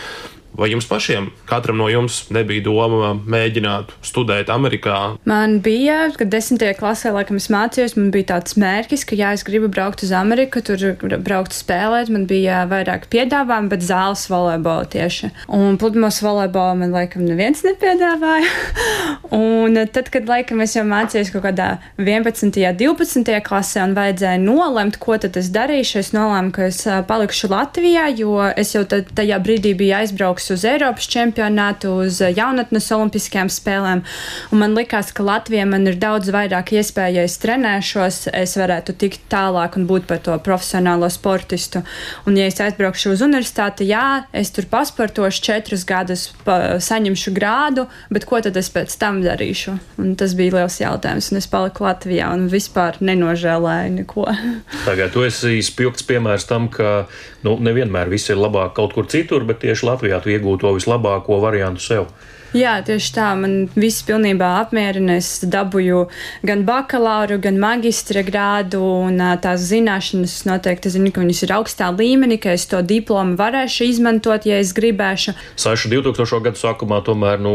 [0.57, 4.97] Vai jums pašiem, katram no jums, nebija doma mēģināt studēt Amerikā?
[5.29, 9.45] Man bija, kad desmitajā klasē, laikam, es mācījos, man bija tāds mērķis, ka, jā, es
[9.47, 12.09] gribu braukt uz Ameriku, tur braukt spēlēt.
[12.11, 15.29] Man bija vairāk piedāvājumu, bet zāles volejbola tieši.
[15.53, 18.49] Un pludmales volejbola man, laikam, neviens nepiedāvāja.
[19.43, 21.69] un tad, kad, laikam, es jau mācījos kaut kādā
[22.01, 22.49] 11.
[22.49, 23.37] un 12.
[23.45, 28.35] klasē un vajadzēja nolemt, ko tad es darīšu, es nolēmu, ka es palikšu Latvijā, jo
[28.57, 34.03] es jau tajā brīdī biju aizbraucis brauks uz Eiropas čempionātu, uz jaunatnes olimpiskajām spēlēm.
[34.51, 38.95] Un man likās, ka Latvijā man ir daudz vairāk iespēju, ja es trenēšos, es varētu
[38.95, 41.83] tikt tālāk un būt par to profesionālo sportistu.
[42.25, 47.87] Un, ja es aizbraukšu uz universitāti, jā, es tur pasportošu četrus gadus, pa, saņemšu grādu,
[48.09, 49.75] bet ko tad es pēc tam darīšu?
[49.99, 54.29] Un tas bija liels jautājums, un es paliku Latvijā un vispār nenožēlēju neko.
[54.87, 57.09] Tagad tu esi spilgts piemērs tam, ka
[57.43, 61.39] nu, nevienmēr viss ir labāk kaut kur citur, bet tieši Latvijā tu iegūtu to vislabāko
[61.43, 62.09] variantu sev.
[62.57, 63.27] Jā, tieši tā.
[63.37, 65.19] Man viss pilnībā apmierina.
[65.19, 66.05] Es dabūju
[66.47, 72.39] gan bakalauru, gan magistra grādu, un tās zināšanas noteikti zinu, ka viņas ir augstā līmenī,
[72.41, 75.35] ka es to diplomu varēšu izmantot, ja es gribēšu.
[75.59, 76.41] Sašu 2000.
[76.47, 77.53] gadu sākumā tomēr nu,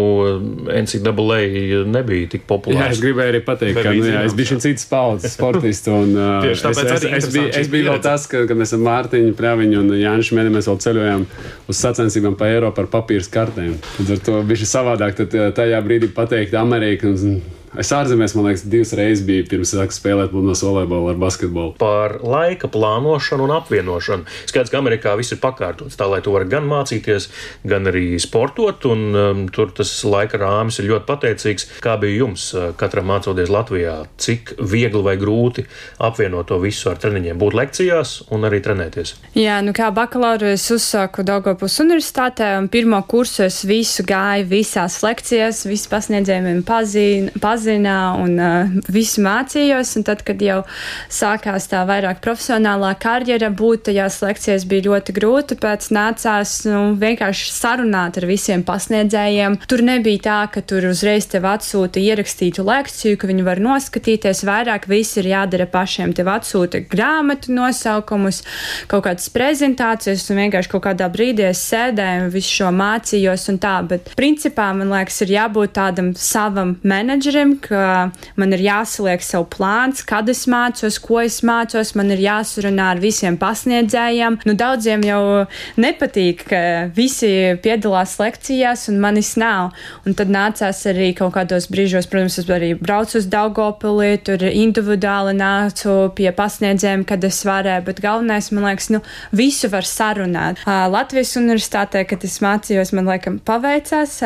[0.71, 2.79] NCAA nebija tik populārs.
[2.79, 5.91] Jā, es gribēju arī pateikt, ka nu, jā, es biju šis cits paudzes sportists.
[5.91, 8.85] Un, Tieši tāpēc es, es, es, biju, es biju vēl tas, ka, kad mēs ar
[8.85, 11.27] Mārtiņu Pļaviņu un Jānis mēs vēl ceļojām
[11.71, 13.77] uz sacensībām pa Eiropu ar papīras kartēm.
[13.99, 17.15] Līdz ar to bija savādāk eh, tajā brīdī pateikt Ameriku.
[17.75, 21.73] Es ārzemēs, man liekas, divas reizes biju pirms sāku spēlēt no volejbola ar basketbolu.
[21.81, 24.29] Par laika plānošanu un apvienošanu.
[24.47, 27.27] Skaidrs, ka Amerikā viss ir pakārtots tā, lai tu vari gan mācīties,
[27.67, 31.67] gan arī sportot, un um, tur tas laika rāmis ir ļoti pateicīgs.
[31.83, 35.67] Kā bija jums, uh, katram mācoties Latvijā, cik viegli vai grūti
[35.99, 39.17] apvienot to visu ar treniņiem, būt lekcijās un arī trenēties?
[39.35, 45.01] Jā, nu kā bakalauru es uzsāku Daugopus universitātē, un pirmo kursu es visu gāju visās
[45.03, 47.35] lekcijās, visi pasniedzējumiem pazīnu.
[47.43, 49.95] Pazī, pazina un uh, visu mācījos.
[49.97, 50.63] Un tad, kad jau
[51.13, 55.57] sākās tā vairāk profesionālā karjera, būt tajās lekcijās bija ļoti grūti.
[55.61, 59.59] Pēc nācās nu, vienkārši sarunāt ar visiem pasniedzējiem.
[59.71, 64.45] Tur nebija tā, ka tur uzreiz tev atsūta ierakstītu lekciju, ka viņi var noskatīties.
[64.45, 66.13] Vairāk viss ir jādara pašiem.
[66.17, 68.43] Tev atsūta grāmatu nosaukumus,
[68.93, 73.49] kaut kādas prezentācijas, un vienkārši kaut kādā brīdī es sēdēju un visu šo mācījos.
[73.65, 79.47] Tā, bet principā man liekas, ir jābūt tādam savam menedžerim, ka man ir jāsaliek savu
[79.53, 84.41] plāns, kad es mācos, ko es mācos, man ir jāsarunā ar visiem pasniedzējiem.
[84.49, 85.23] Nu, daudziem jau
[85.81, 86.63] nepatīk, ka
[86.95, 87.31] visi
[87.65, 89.75] piedalās lekcijās un manis nav.
[90.05, 95.35] Un tad nācās arī kaut kādos brīžos, protams, es arī braucu uz Daugopili, tur individuāli
[95.39, 99.03] nācu pie pasniedzējiem, kad es varēju, bet galvenais, man liekas, nu,
[99.37, 100.63] visu var sarunāt.
[100.65, 104.19] Latvijas universitātē, kad es mācījos, man laikam paveicās.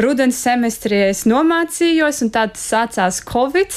[0.00, 3.74] Rudens semestrī es nomācījos, un tā tad sākās Covid,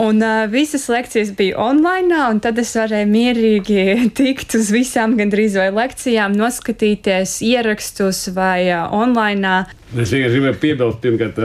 [0.00, 3.84] un uh, visas lekcijas bija online, un tad es varēju mierīgi
[4.18, 9.64] tikt uz visām gandrīz vai lekcijām, noskatīties ierakstus vai uh, online.
[9.94, 11.36] Es vienkārši gribēju piebilst, pirmkārt,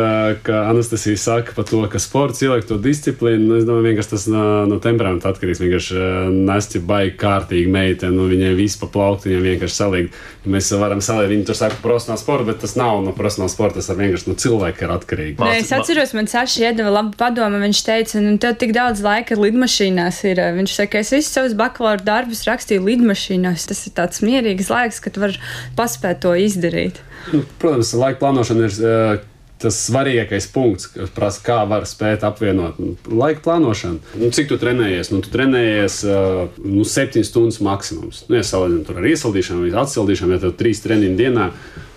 [0.41, 3.43] ka Anastasija saka par to, ka sports ieliek to disciplīnu.
[3.45, 5.61] Nu, es domāju, ka tas no, no temperamenta atkarīgs.
[5.61, 6.05] Vienkārši
[6.47, 10.17] Nasti baigi kārtīgi meitene, nu, viņai viss pa plauktu, viņai vienkārši salīgt.
[10.49, 13.91] Mēs varam salīdzināt, viņi tur saka profesionāli sporta, bet tas nav no profesionāla sporta, tas
[13.93, 15.37] ir vienkārši no cilvēka ir atkarīgi.
[15.43, 17.61] Nē, es atceros, man Saša iedeva labu padomu.
[17.63, 20.43] Viņš teica, nu, tev tik daudz laika lidmašīnās ir.
[20.59, 23.69] Viņš saka, es visus savus bakalaura darbus rakstīju lidmašīnās.
[23.71, 25.35] Tas ir tāds mierīgs laiks, kad var
[25.79, 26.99] paspēt to izdarīt.
[27.31, 29.27] Nu, protams, laika plānošana ir uh,
[29.59, 33.99] tas svarīgākais punkts, kas prasa, kā var spēt apvienot nu, laika plānošanu.
[34.21, 35.11] Nu, cik tu trenējies?
[35.11, 38.23] Nu, tu trenējies uh, nu, 7 stundas maksimums.
[38.29, 41.49] Nu, ja salīdzinām ar iesaldīšanu atsildīšanu, ja tev 3 treniņu dienā,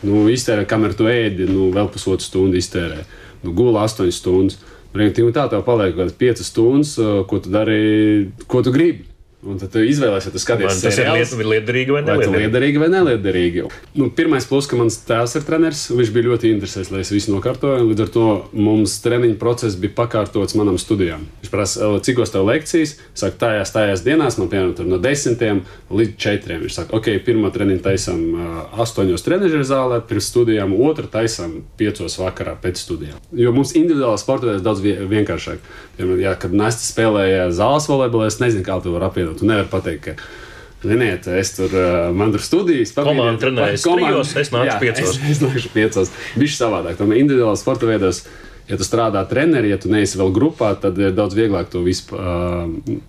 [0.08, 3.04] nu, iztērē, kamēr tu ēdi, nu, vēl pusotru stundu iztērē.
[3.42, 4.58] Nu, gula 8 stundas.
[4.92, 6.96] Rītīgi tā tev paliek kaut kādas 5 stundas,
[7.28, 7.80] ko tu dari,
[8.46, 9.06] ko tu gribi.
[9.42, 12.42] Un tad izvēlēsies, ja tu skaties, tas seriāls, ir liederīgi vai neliederīgi.
[12.44, 13.64] liederīgi, vai neliederīgi.
[13.98, 17.32] Nu, pirmais plus, ka mans tēvs ir treneris, viņš bija ļoti interesēts, lai es visu
[17.34, 17.88] nokārtoju.
[17.88, 21.24] Līdz ar to mums treniņa process bija pakārtots manam studijām.
[21.42, 26.14] Viņš prasa, cik os tev lekcijas, saka, tajās, tajās dienās, man piemēram, no desmitiem līdz
[26.22, 26.62] četriem.
[26.62, 28.22] Viņš saka, ok, pirmo treniņu taisam
[28.86, 33.18] astoņos trenižera zālē, pirms studijām, otru taisam piecos vakarā pēc studijām.
[33.34, 35.66] Jo mums individuāli sportā ir daudz vienkāršāk.
[35.98, 39.31] Piemēram, ja, kad Nesta spēlēja zāles volejbolā, es nezinu, kā to var apvienot.
[39.38, 40.16] Tu nevari pateikt, ka,
[40.82, 41.74] ziniet, es tur,
[42.16, 45.10] man tur studijas, komanda trenējas trijos, es nāku piecos.
[45.10, 46.14] Es, es nāku piecos.
[46.38, 46.98] Bišķi savādāk.
[46.98, 48.24] Tomēr individuāli sporta veidos,
[48.70, 52.16] ja tu strādā treneri, ja tu neesi vēl grupā, tad ir daudz vieglāk to visu
[52.18, 52.66] uh,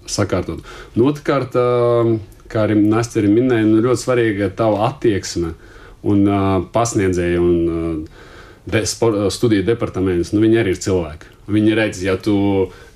[0.09, 0.62] sakārtot.
[0.97, 2.13] Nu, otrkārt, uh,
[2.51, 5.55] kā arī Nastri minēja, nu, ļoti svarīga tava attieksme
[6.03, 8.23] un uh, pasniedzēja un uh,
[8.69, 10.33] de, spor, studiju departaments.
[10.36, 11.31] Nu, viņi arī ir cilvēki.
[11.53, 12.36] Viņi redz, ja tu,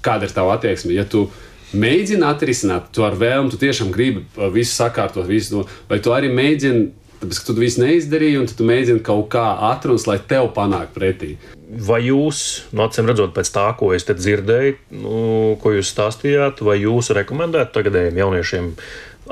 [0.05, 0.93] kāda ir tava attieksme.
[0.95, 5.65] Ja tu, uh, mēģini atrisināt, tu ar vēlmu, tu tiešām gribi uh, visu sakārtot, visu
[5.89, 6.87] vai tu arī mēģini.
[7.17, 11.31] Tāpēc, ka tu visu neizdarīji, un tu mēģini kaut kā atrunāt, lai tev panāktu pretī.
[11.87, 15.17] Vai jūs, nu, acīm redzot, pēc tā, ko es te dzirdēju, nu,
[15.63, 18.75] ko jūs stāstījāt, vai jūs rekomendētu tagadējiem jauniešiem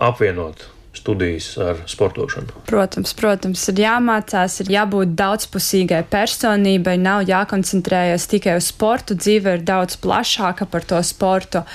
[0.01, 2.63] apvienot studijas ar sportošanu?
[2.69, 9.17] Protams, protams, ir jāmācās, ir jābūt daudzpusīgai personībai, nav jākoncentrējas tikai uz sportu.
[9.19, 11.65] Dzīve ir daudz plašāka par to sportu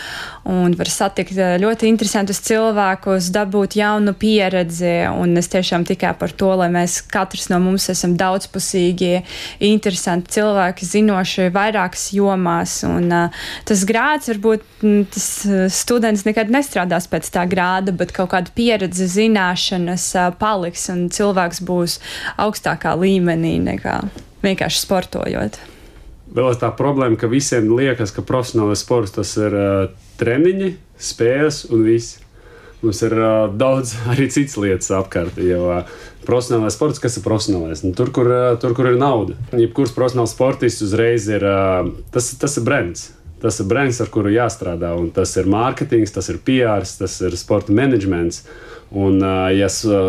[0.48, 4.92] un var satikt eh, ļoti interesantus cilvēkus, dabūt jaunu pieredzi.
[5.11, 9.12] Un es tiešām tikai par to, lai mēs katrs no mums esam daudzpusīgi,
[9.70, 12.80] interesanti cilvēki, zinoši vairākas jomās.
[12.88, 18.14] Un, uh, tas grāds varbūt mm, tas eh, students nekad nestrādās pēc tā grāda, bet
[18.16, 20.07] kaut kāda pieredze zināšanas
[20.40, 21.99] paliks un cilvēks būs
[22.40, 24.01] augstākā līmenī nekā
[24.44, 25.61] vienkārši sportojot.
[26.31, 29.87] Vēl tā problēma, ka visiem liekas, ka profesionālais sports tas ir uh,
[30.20, 32.20] treniņi, spēles un viss.
[32.85, 35.40] Mums ir uh, daudz arī citas lietas apkārt.
[35.42, 35.96] Jo uh,
[36.27, 37.83] profesionālais sports, kas ir profesionālais?
[37.83, 39.35] Nu, tur, kur, uh, tur, kur ir nauda.
[39.59, 43.09] Jebkurš profesionāls sportists uzreiz ir uh, tas, tas ir brands.
[43.42, 44.94] Tas ir brands, ar kuru jāstrādā.
[45.16, 48.44] Tas ir mārketings, tas ir PR, tas ir sporta menedžments.
[48.44, 49.20] Uh, Un,
[49.55, 49.68] ja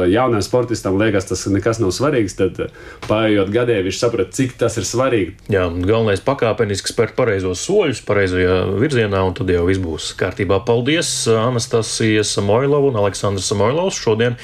[0.09, 2.57] jaunam sportistam liekas, tas nekas nav svarīgs, tad
[3.05, 5.35] paiet gadiem viņš saprot, cik tas ir svarīgi.
[5.53, 10.63] Jā, galvenais pakāpeniski spērt pareizos soļus, pareizajā virzienā, un tad jau viss būs kārtībā.
[10.65, 13.99] Paldies Anastasija Samoilova un Aleksandrs Samoilovs.
[14.01, 14.39] Šodien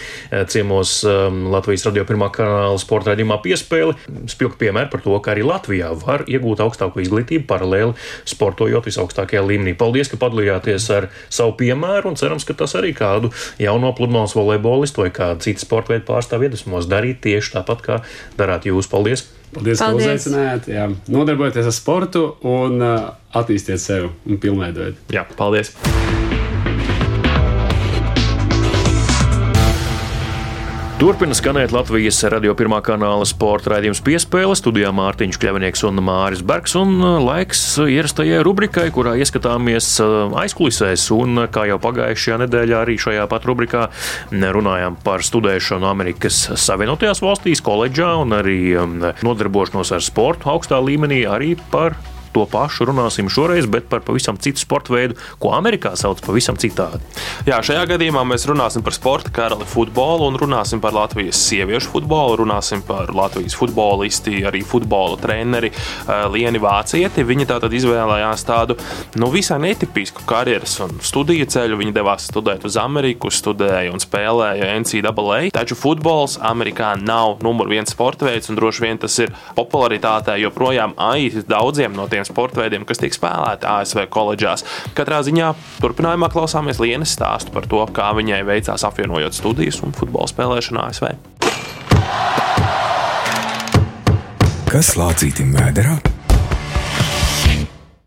[0.51, 3.97] ciemos Latvijas radio pirmā kanāla sporta raidījumā piespēli.
[4.29, 7.97] Spilgti piemēri par to, ka arī Latvijā var iegūt augstāko izglītību paralēli
[8.29, 9.73] sportojot visaugstākajā līmenī.
[9.77, 14.35] Paldies, ka padalījāties ar savu piemēru un cerams, ka tas arī kādu jauno pludmales profesionāls
[14.35, 18.01] volejbolists vai kāda cita sporta veida pārstāvja iedvesmos darīt tieši tāpat, kā
[18.37, 18.87] darāt jūs.
[18.87, 19.27] Paldies!
[19.53, 20.03] Paldies, Paldies.
[20.03, 20.67] ka uzaicinājāt.
[20.67, 20.89] Jā.
[21.07, 25.07] Nodarbojieties ar sportu un uh, attīstiet sevi un pilnveidojiet.
[25.15, 25.71] Jā, paldies!
[30.97, 34.55] Turpina skanēt Latvijas radio pirmā kanāla sporta raidījums piespēle.
[34.57, 36.73] Studijā Mārtiņš Kļavinieks un Māris Bergs.
[36.79, 41.05] Un uh, laiks ierastajai rubrikai, kurā ieskatāmies uh, aizkulisēs.
[41.13, 43.85] Un uh, kā jau pagājušajā nedēļā, arī šajā pat rubrikā
[44.33, 51.27] runājām par studēšanu Amerikas Savienotajās valstīs, koledžā un arī um, nodarbošanos ar sportu augstā līmenī,
[51.29, 51.93] arī par
[52.33, 57.01] to pašu runāsim šoreiz, bet par pavisam citu sporta veidu, ko Amerikā sauc pavisam citādi.
[57.47, 62.39] Jā, šajā gadījumā mēs runāsim par sporta karali futbolu un runāsim par Latvijas sieviešu futbolu,
[62.43, 67.25] runāsim par Latvijas futbolisti, arī futbola treneri eh, Lieni Vācieti.
[67.27, 68.77] Viņa tātad izvēlējās tādu
[69.19, 71.77] nu, visai netipisku karjeras un studiju ceļu.
[71.77, 75.39] Viņa devās studēt uz Ameriku, studēja un spēlēja NCAA.
[75.55, 80.95] Taču futbols Amerikā nav numur viens sporta veids, un droši vien tas ir popularitātē joprojām
[81.09, 84.65] aiz daudziem no tiem sporta veidiem, kas tiek spēlēti ASV koledžās.
[84.97, 85.53] Katrā ziņā
[85.83, 91.11] turpinājumā klausāmies Lienas stāstu par to, kā viņai veicās apvienojot studijas un futbola spēlēšanu ASV.
[94.67, 95.99] Kas lācītim vēderā?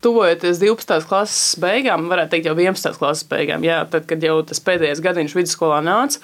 [0.01, 1.03] Tuvojoties 12.
[1.05, 2.95] klases beigām, varētu teikt, jau 11.
[2.97, 6.21] klases beigām, jā, tad, kad jau tas pēdējais gadiņš vidusskolā nāca,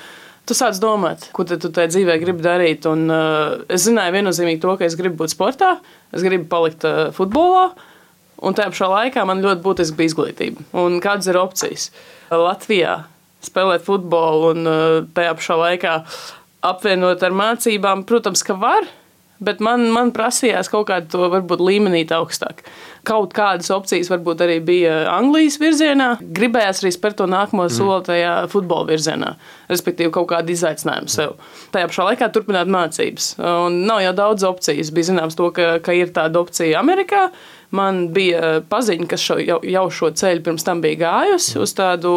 [0.47, 2.87] tu sāc domāt, ko tu tajā dzīvē gribi darīt.
[2.89, 5.75] Un, uh, es zināju viennozīmīgi to, ka es gribu būt sportā,
[6.15, 7.69] es gribu palikt uh, futbolā.
[8.37, 10.65] Un tajā pašā laikā man ļoti būtiski bija izglītība.
[10.77, 11.89] Un kādas ir opcijas?
[12.29, 12.99] Latvijā
[13.45, 14.83] spēlēt futbolu un uh,
[15.17, 15.97] tajā pašā laikā
[16.67, 18.87] apvienot ar mācībām, protams, ka var.
[19.43, 22.63] Bet man, man prasījās kaut kādu to varbūt līmenī augstāk.
[23.07, 26.09] Kaut kādas opcijas varbūt arī bija Anglijas virzienā.
[26.19, 27.75] Gribējās arī spērt to nākamo mm.
[27.75, 29.35] soli tajā futbola virzienā,
[29.69, 31.37] respektīvi kaut kādu izaicinājumu sev.
[31.75, 33.35] Tajā pašā laikā turpināt mācības.
[33.37, 34.91] Un nav jau daudz opcijas.
[34.95, 37.27] Bija zināms, to, ka, ka ir tāda opcija Amerikā.
[37.75, 42.13] Man bija paziņa, kas šo, jau, jau šo ceļu pirms tam bija gājusi uz tādu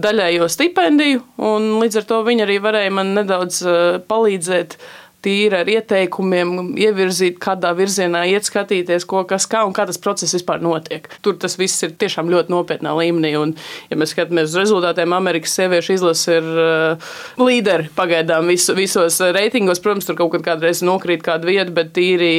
[0.00, 4.76] daļējo stipendiju, un līdz ar to viņi arī varēja man nedaudz eh, palīdzēt
[5.24, 10.36] tīri ar ieteikumiem, ievirzīt, kādā virzienā iet skatīties, ko, kas, kā un kā tas process
[10.36, 11.08] vispār notiek.
[11.24, 13.34] Tur tas viss ir tiešām ļoti nopietnā līmenī.
[13.40, 13.54] Un,
[13.90, 19.82] ja mēs skatāmies uz rezultātiem, Amerikas sieviešu izlase ir uh, līderi pagaidām visu, visos reitingos.
[19.84, 22.34] Protams, tur kaut kad kādreiz nokrīt kāda vieta, bet tīri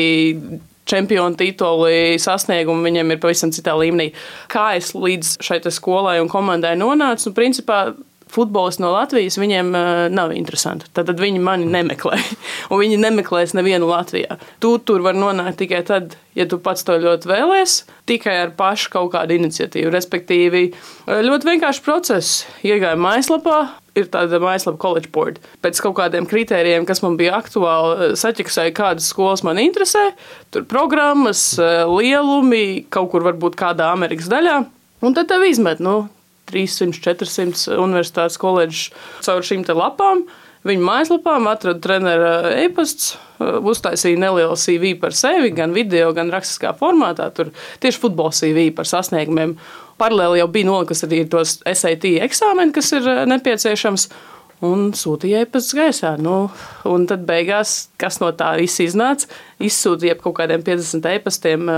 [0.92, 4.12] čempionu tituli, sasniegumu viņiem ir pavisam citā līmenī.
[4.52, 7.84] Kā es līdz šai skolai un komandai nonācu, nu, principā
[8.32, 10.90] futbolists no Latvijas viņiem uh, nav interesanti.
[10.96, 12.20] Tad, viņi mani nemeklē.
[12.72, 14.40] Un viņi nemeklēs nevienu Latvijā.
[14.64, 18.94] Tu tur var nonākt tikai tad, ja tu pats to ļoti vēlēs, tikai ar pašu
[18.94, 19.92] kaut kādu iniciatīvu.
[19.94, 20.66] Respektīvi,
[21.08, 22.42] ļoti vienkāršs process.
[22.66, 23.60] Iegāju mājaslapā,
[23.98, 25.40] ir tāda mājaslapa College Board.
[25.64, 30.12] Pēc kaut kādiem kritērijiem, kas man bija aktuāli, saķeksēju, kādas skolas man interesē.
[30.54, 34.62] Tur programmas, lielumi, kaut kur varbūt kādā Amerikas daļā.
[35.02, 36.06] Un tad tev izmet, nu,
[36.52, 38.90] 300, 400 universitātes koledžas
[39.26, 40.26] caur šīm lapām.
[40.62, 47.32] Viņa mājaslapām atrada treneru e-pasts, uztaisīja nelielu CV par sevi, gan video, gan rakstiskā formātā.
[47.34, 47.50] Tur
[47.82, 49.56] tieši futbola CV par sasniegumiem.
[50.02, 54.12] Paralēli jau bija nolikus arī tos SAT eksāmeni, kas ir nepieciešams.
[54.62, 56.12] Un sūtīja e-pastu gaisā.
[56.22, 56.52] Nu,
[56.86, 59.26] un tad beigās, kas no tā viss iznāca,
[59.58, 61.72] izsūtīja kaut kādiem 50 e-pastiem,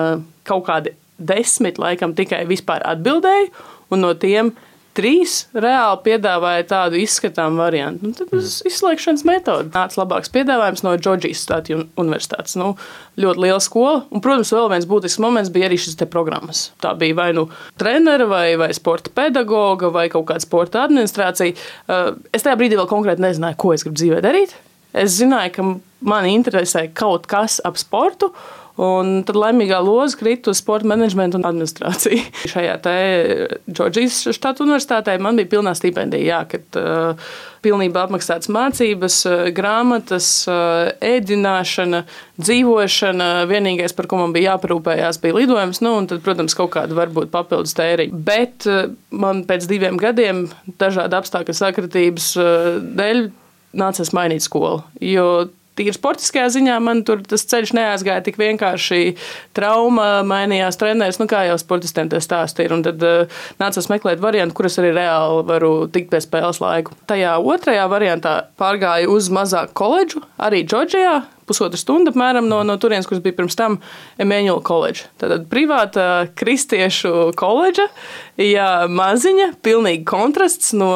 [0.43, 3.53] kaut kādi desmit laikam tikai vispār atbildēju
[3.93, 4.53] un no tiem
[4.93, 8.09] trīs reāli piedāvāja tādu izskatāmu variantu.
[8.09, 8.69] Nu, tad uz mm.
[8.69, 12.55] izslēgšanas metodi nāca labāks piedāvājums no Džordžijas Stātiju universitātes.
[12.59, 12.73] Nu,
[13.19, 14.03] ļoti liela skola.
[14.13, 16.67] Un, protams, vēl viens būtisks moments bija arī šis programmas.
[16.83, 17.47] Tā bija vai nu
[17.81, 21.57] trenera, vai, vai sporta pedagoga, vai kaut kāda sporta administrācija.
[21.87, 24.53] Uh, es tajā brīdī vēl konkrēti nezināju, ko es gribu dzīvē darīt.
[24.93, 25.69] Es zināju, ka
[26.05, 28.29] mani interesē kaut kas ap sportu.
[28.81, 32.23] Un tad laimīgā loza krita uz sporta menedžmentu un administrāciju.
[32.53, 32.93] Šajā te
[33.69, 37.29] Džordžijas štata universitātē man bija pilnā stipendija, jā, kad uh,
[37.61, 42.01] pilnībā apmaksātas mācības, uh, grāmatas, uh, ēdināšana,
[42.41, 43.29] dzīvošana.
[43.51, 47.29] Vienīgais, par ko man bija jāparūpējās, bija lidojums, nu, un tad, protams, kaut kāda varbūt
[47.35, 48.23] papildus tēriņa.
[48.25, 50.47] Bet uh, man pēc diviem gadiem
[50.81, 53.27] dažādu apstākļu sakritības uh, dēļ
[53.77, 54.81] nācās mainīt skolu.
[54.97, 59.01] Jo tīri sportiskajā ziņā man tur tas ceļš neaizgāja tik vienkārši.
[59.57, 62.73] Trauma mainījās treneris, nu kā jau sportistiem tas stāstīja.
[62.75, 66.97] Un tad uh, nācās meklēt variantu, kuras arī reāli varu tikt pie spēles laiku.
[67.09, 73.07] Tajā otrajā variantā pārgāju uz mazāku koledžu, arī Džordžijā, pusotra stunda apmēram no, no turienes,
[73.09, 73.79] kuras bija pirms tam
[74.21, 75.09] Emanuela koledža.
[75.21, 77.87] Tad privāta kristiešu koledža,
[78.39, 80.89] jā, maziņa, pilnīgi kontrasts no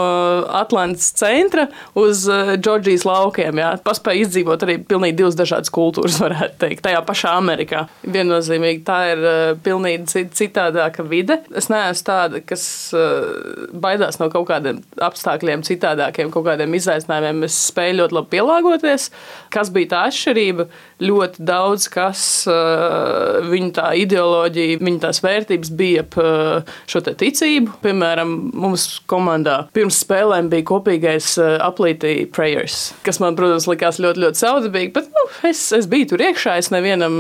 [0.58, 3.62] Atlantijas centra uz eh, Džordžijas laukiem.
[3.62, 3.74] Jā.
[3.86, 7.86] Paspēja izdzīvot arī pilnīgi divas dažādas kultūras, varētu teikt, tajā pašā Amerikā.
[8.08, 11.42] Viennozīmīgi tā ir eh, pilnīgi citādāka vide.
[11.58, 12.64] Es neesmu tāda, kas
[12.96, 17.46] eh, baidās no kaut kādiem apstākļiem, citādākiem, kaut kādiem izaicinājumiem.
[17.48, 19.10] Es spēju ļoti labi pielāgoties.
[19.54, 20.37] Kas bija tā atšķirība?
[20.38, 20.68] Atšķirība.
[20.98, 27.78] Ļoti daudz kas, eh, viņa tā ideoloģija, viņa tās vērtības bija ap eh, šo ticību.
[27.84, 34.24] Piemēram, mums komandā pirms spēlēm bija kopīgais eh, aplītī prayers, kas man, protams, likās ļoti,
[34.26, 37.14] ļoti saudabīgi, bet nu, es, es biju tur iekšā, es nevienam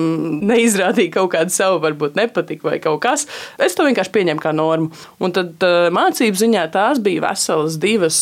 [0.47, 3.27] neizrādīju kaut kādu savu, varbūt nepatika vai kaut kas.
[3.61, 4.89] Es to vienkārši pieņēmu kā normu.
[5.21, 5.61] Un tad
[5.93, 8.19] mācību ziņā tās bija veselas divas.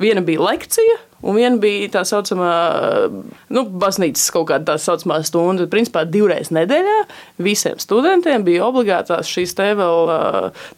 [0.00, 2.50] Viena bija lekcija, Un viena bija tā saucamā,
[3.54, 5.64] nu, baznīcas kaut kāda tā saucamā stunda.
[5.70, 6.96] Principā divreiz nedēļā
[7.42, 10.12] visiem studentiem bija obligātās šīs te vēl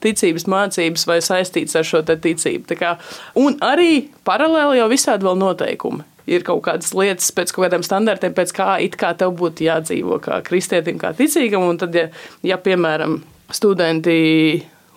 [0.04, 2.78] ticības mācības vai saistītas ar šo ticību.
[2.78, 2.94] Kā,
[3.40, 6.06] un arī paralēli jau visādi vēl noteikumi.
[6.28, 10.20] Ir kaut kādas lietas pēc kaut kādiem standartiem, pēc kā it kā tev būtu jādzīvo
[10.22, 11.64] kā kristietim, kā ticīgam.
[11.66, 12.10] Un tad, ja,
[12.46, 14.18] ja piemēram, studenti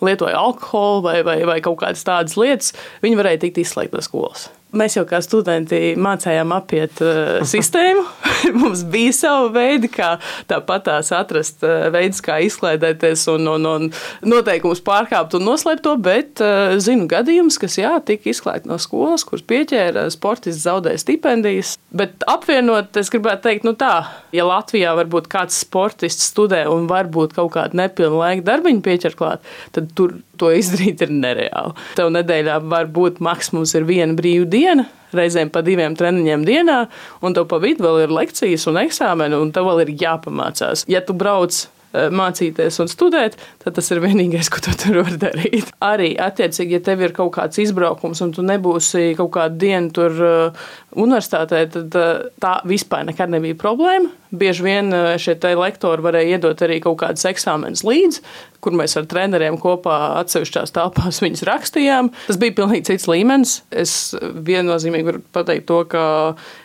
[0.04, 4.50] lietoja alkoholu vai, vai, vai kaut kādas tādas lietas, viņi varēja tikt izslēgti no skolas.
[4.72, 8.06] Mēs jau kā studenti mācījām apiet uh, sistēmu.
[8.60, 10.14] Mums bija savi veidi, kā
[10.48, 13.90] tāpat tās atrast uh, veidus, kā izklaidēties un, un, un
[14.24, 15.92] noteikumus pārkāpt un noslēpt to.
[16.00, 21.76] Bet uh, zinu gadījumus, kas jā, tika izslēgti no skolas, kurus pieķēra sportists, zaudēja stipendijas.
[21.92, 23.94] Bet apvienot, es gribētu teikt, nu tā,
[24.32, 29.44] ja Latvijā varbūt kāds sportists studē un varbūt kaut kādu nepilnu laiku darbiņu pieķer klāt,
[29.76, 31.76] tad tur to izdarīt ir nereāli.
[31.98, 36.80] Tev nedēļā var būt maksimums ir viena brīva diena, reizēm pa diviem treniņiem dienā,
[37.22, 40.86] un tev pa vidu vēl ir lekcijas un eksāmeni, un tev vēl ir jāpamācās.
[40.90, 45.18] Ja tu brauc Eh, mācīties un studēt, tad tas ir vienīgais, ko tu tur vari
[45.20, 45.74] darīt.
[45.84, 50.22] Arī, attiecīgi, ja tev ir kaut kāds izbraukums un tu nebūsi kaut kādu dienu tur
[50.24, 50.62] uh,
[50.96, 54.08] universitātē, tad uh, tā vispār nekad nebija problēma.
[54.32, 58.22] Bieži vien uh, šie lektori varēja iedot arī kaut kādas eksāmenes līdzi,
[58.64, 62.08] kur mēs ar treneriem kopā atsevišķās telpās viņas rakstījām.
[62.28, 63.54] Tas bija pilnīgi cits līmenis.
[63.68, 66.04] Es viennozīmīgi varu pateikt to, ka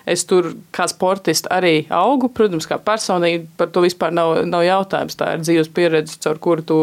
[0.07, 2.31] es tur kā sportists arī augu.
[2.31, 5.19] Protams, kā personīgi par to vispār nav, nav jautājums.
[5.19, 6.81] Tā ir dzīves pieredze, caur kuru tu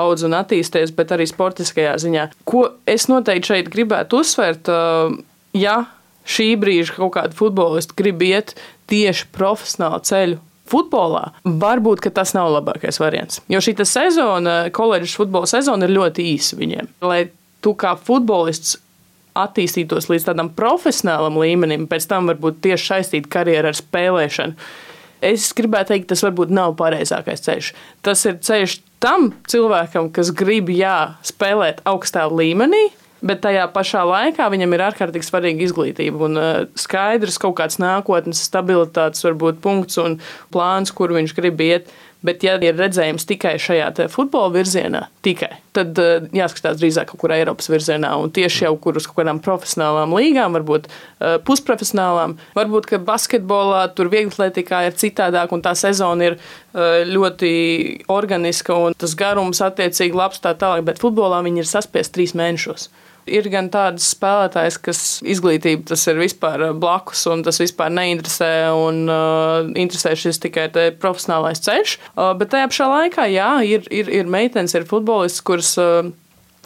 [0.00, 2.28] audz un attīsties, bet arī sportiskajā ziņā.
[2.48, 4.72] Ko es noteikti šeit gribētu uzsvērt?
[5.52, 5.82] Ja
[6.28, 8.54] šī brīža kaut kāda futbolista grib iet
[8.92, 10.40] tieši profesionālu ceļu
[10.72, 13.42] futbolā, varbūt tas nav labākais variants.
[13.52, 16.92] Jo šī sezona, koledžas futbola sezona, ir ļoti īsa viņiem.
[17.04, 17.26] Lai
[17.64, 18.78] tu kā futbolists
[19.38, 24.56] attīstītos līdz tādam profesionālam līmenim, pēc tam varbūt tieši saistīt karjeru ar spēlēšanu.
[25.22, 27.68] Es gribētu teikt, tas varbūt nav pareizākais ceļš.
[28.04, 32.88] Tas ir ceļš tam cilvēkam, kas grib jā, spēlēt augstā līmenī,
[33.22, 38.42] bet tajā pašā laikā viņam ir ārkārtīgi svarīga izglītība un uh, skaidrs kaut kāds nākotnes
[38.48, 40.18] stabilitātes varbūt punkts un
[40.54, 41.92] plāns, kur viņš grib iet.
[42.22, 47.34] Bet, ja ir redzējums tikai šajā futbola virzienā, tikai, tad uh, jāskatās drīzāk kaut kur
[47.34, 48.12] Eiropas virzienā.
[48.22, 53.88] Un tieši jau kur uz kaut kādām profesionālām līgām, varbūt uh, pusprofesionālām, varbūt ka basketbolā,
[53.98, 57.52] tur vieglatlētikā ir citādāk, un tā sezona ir uh, ļoti
[58.06, 60.86] organiska un tas garums attiecīgi labs tā tālāk.
[60.92, 62.86] Bet futbolā viņi ir saspiesti trīs mēnešos.
[63.30, 68.50] Ir gan tādas spēlētājas, kas izglītība tas ir vispār uh, blakus, un tas vispār neinteresē,
[68.74, 70.66] un uh, interesē šis tikai
[70.98, 71.94] profesionālais ceļš.
[72.16, 76.10] Uh, bet tajā pašā laikā, jā, ir, ir, ir meitenes, ir futbolists, kuras uh,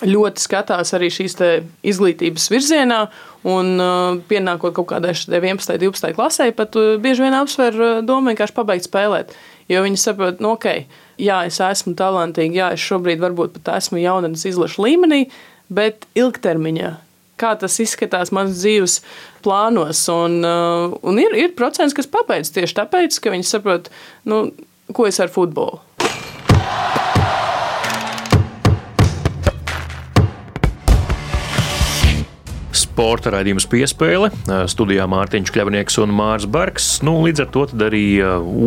[0.05, 1.37] ļoti skatās arī šīs
[1.85, 3.07] izglītības virzienā.
[3.47, 3.79] Un
[4.27, 9.37] pienākot kaut kādai 11, 12 klasē, pat bieži vien apsver domu vienkārši pabeigt spēlēt.
[9.71, 10.67] Jo viņi saprot, nu, ok,
[11.23, 15.21] jā, es esmu talantīga, jā, es šobrīd varbūt pat esmu jaunatnes izlaša līmenī,
[15.69, 16.93] bet ilgtermiņā.
[17.37, 19.01] Kā tas izskatās manas dzīves
[19.45, 20.07] plānos.
[20.13, 23.91] Un, uh, un ir, ir procents, kas pabeidz tieši tāpēc, ka viņi saprot,
[24.29, 24.47] nu,
[24.97, 25.83] ko es ar futbolu.
[32.97, 34.31] Sporta raidījums piespēle.
[34.73, 36.87] Studijā Mārtiņš Kļavnieks un Mārs Bergs.
[37.05, 38.05] Nu, līdz ar to arī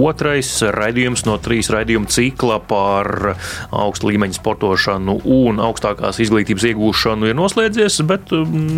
[0.05, 3.09] otrais raidījums no trīs raidījumu cikla par
[3.73, 8.29] augstu līmeņu sportošanu un augstākās izglītības iegūšanu ir noslēdzies, bet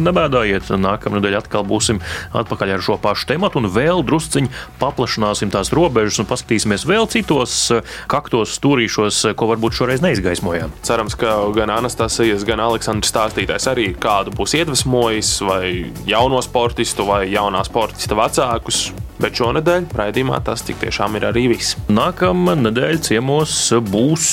[0.06, 2.00] nebēdājiet, nākamnedēļ atkal būsim
[2.32, 7.58] atpakaļ ar šo pašu tematu un vēl drusciņi paplašināsim tās robežas un paskatīsimies vēl citos
[8.08, 10.72] kaktos stūrīšos, ko varbūt šoreiz neizgaismojām.
[10.88, 17.26] Cerams, ka gan Anastasijas, gan Aleksandrs stāstītājs arī kādu būs iedvesmojis vai jauno sportistu vai
[17.32, 18.90] jaunā sportista vecākus.
[19.22, 21.76] Bet šonadēļ raidījumā tas tiešām ir arī viss.
[21.94, 23.54] Nākamā nedēļa ciemos
[23.86, 24.30] būs,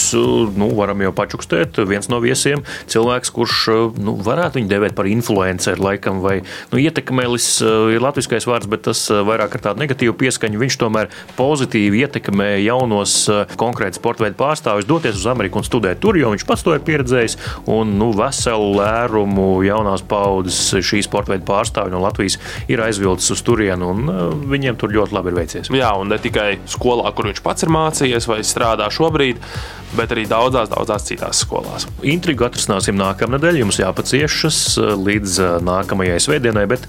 [0.57, 3.59] nu, varam jau pačukstēt, viens no viesiem- cilvēks, kurš,
[4.01, 6.41] nu, varētu viņu devēt par influenceru, laikam, vai,
[6.73, 7.61] nu, ietekmēlis
[7.93, 10.57] ir latviskais vārds, bet tas vairāk ar tādu negatīvu pieskaņu.
[10.57, 13.29] Viņš tomēr pozitīvi ietekmē jaunos
[13.61, 16.81] konkrēti sporta veidu pārstāvjus doties uz Ameriku un studēt tur, jo viņš pats to ir
[16.81, 17.37] pieredzējis,
[17.67, 22.39] un, nu, veselu lērumu jaunās paudzes šī sporta veida pārstāvji no Latvijas
[22.71, 25.73] ir aizvilcis uz turienu, un viņiem tur ļoti labi ir veicies.
[25.75, 29.41] Jā, un ne tikai skolā, kur viņš pats ir mācījies vai strādā šobrīd,
[29.97, 31.87] bet arī daudzās, daudzās citās skolās.
[32.07, 33.61] Intrigu atrisināsim nākamnedēļ.
[33.63, 36.87] Jums jāpaciešas eh, līdz eh, nākamajai svētdienai, bet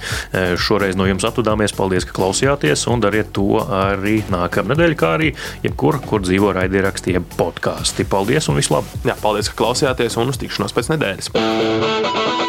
[0.59, 1.75] šoreiz no jums atvadāmies.
[1.75, 5.31] Paldies, ka klausījāties un dariet to arī nākamnedēļ, kā arī
[5.63, 8.07] jebkur, kur dzīvo raidieraksti, jeb podkāsti.
[8.09, 9.07] Paldies un vislabāk!
[9.07, 12.48] Jā, paldies, ka klausījāties un uz tikšanos pēc nedēļas!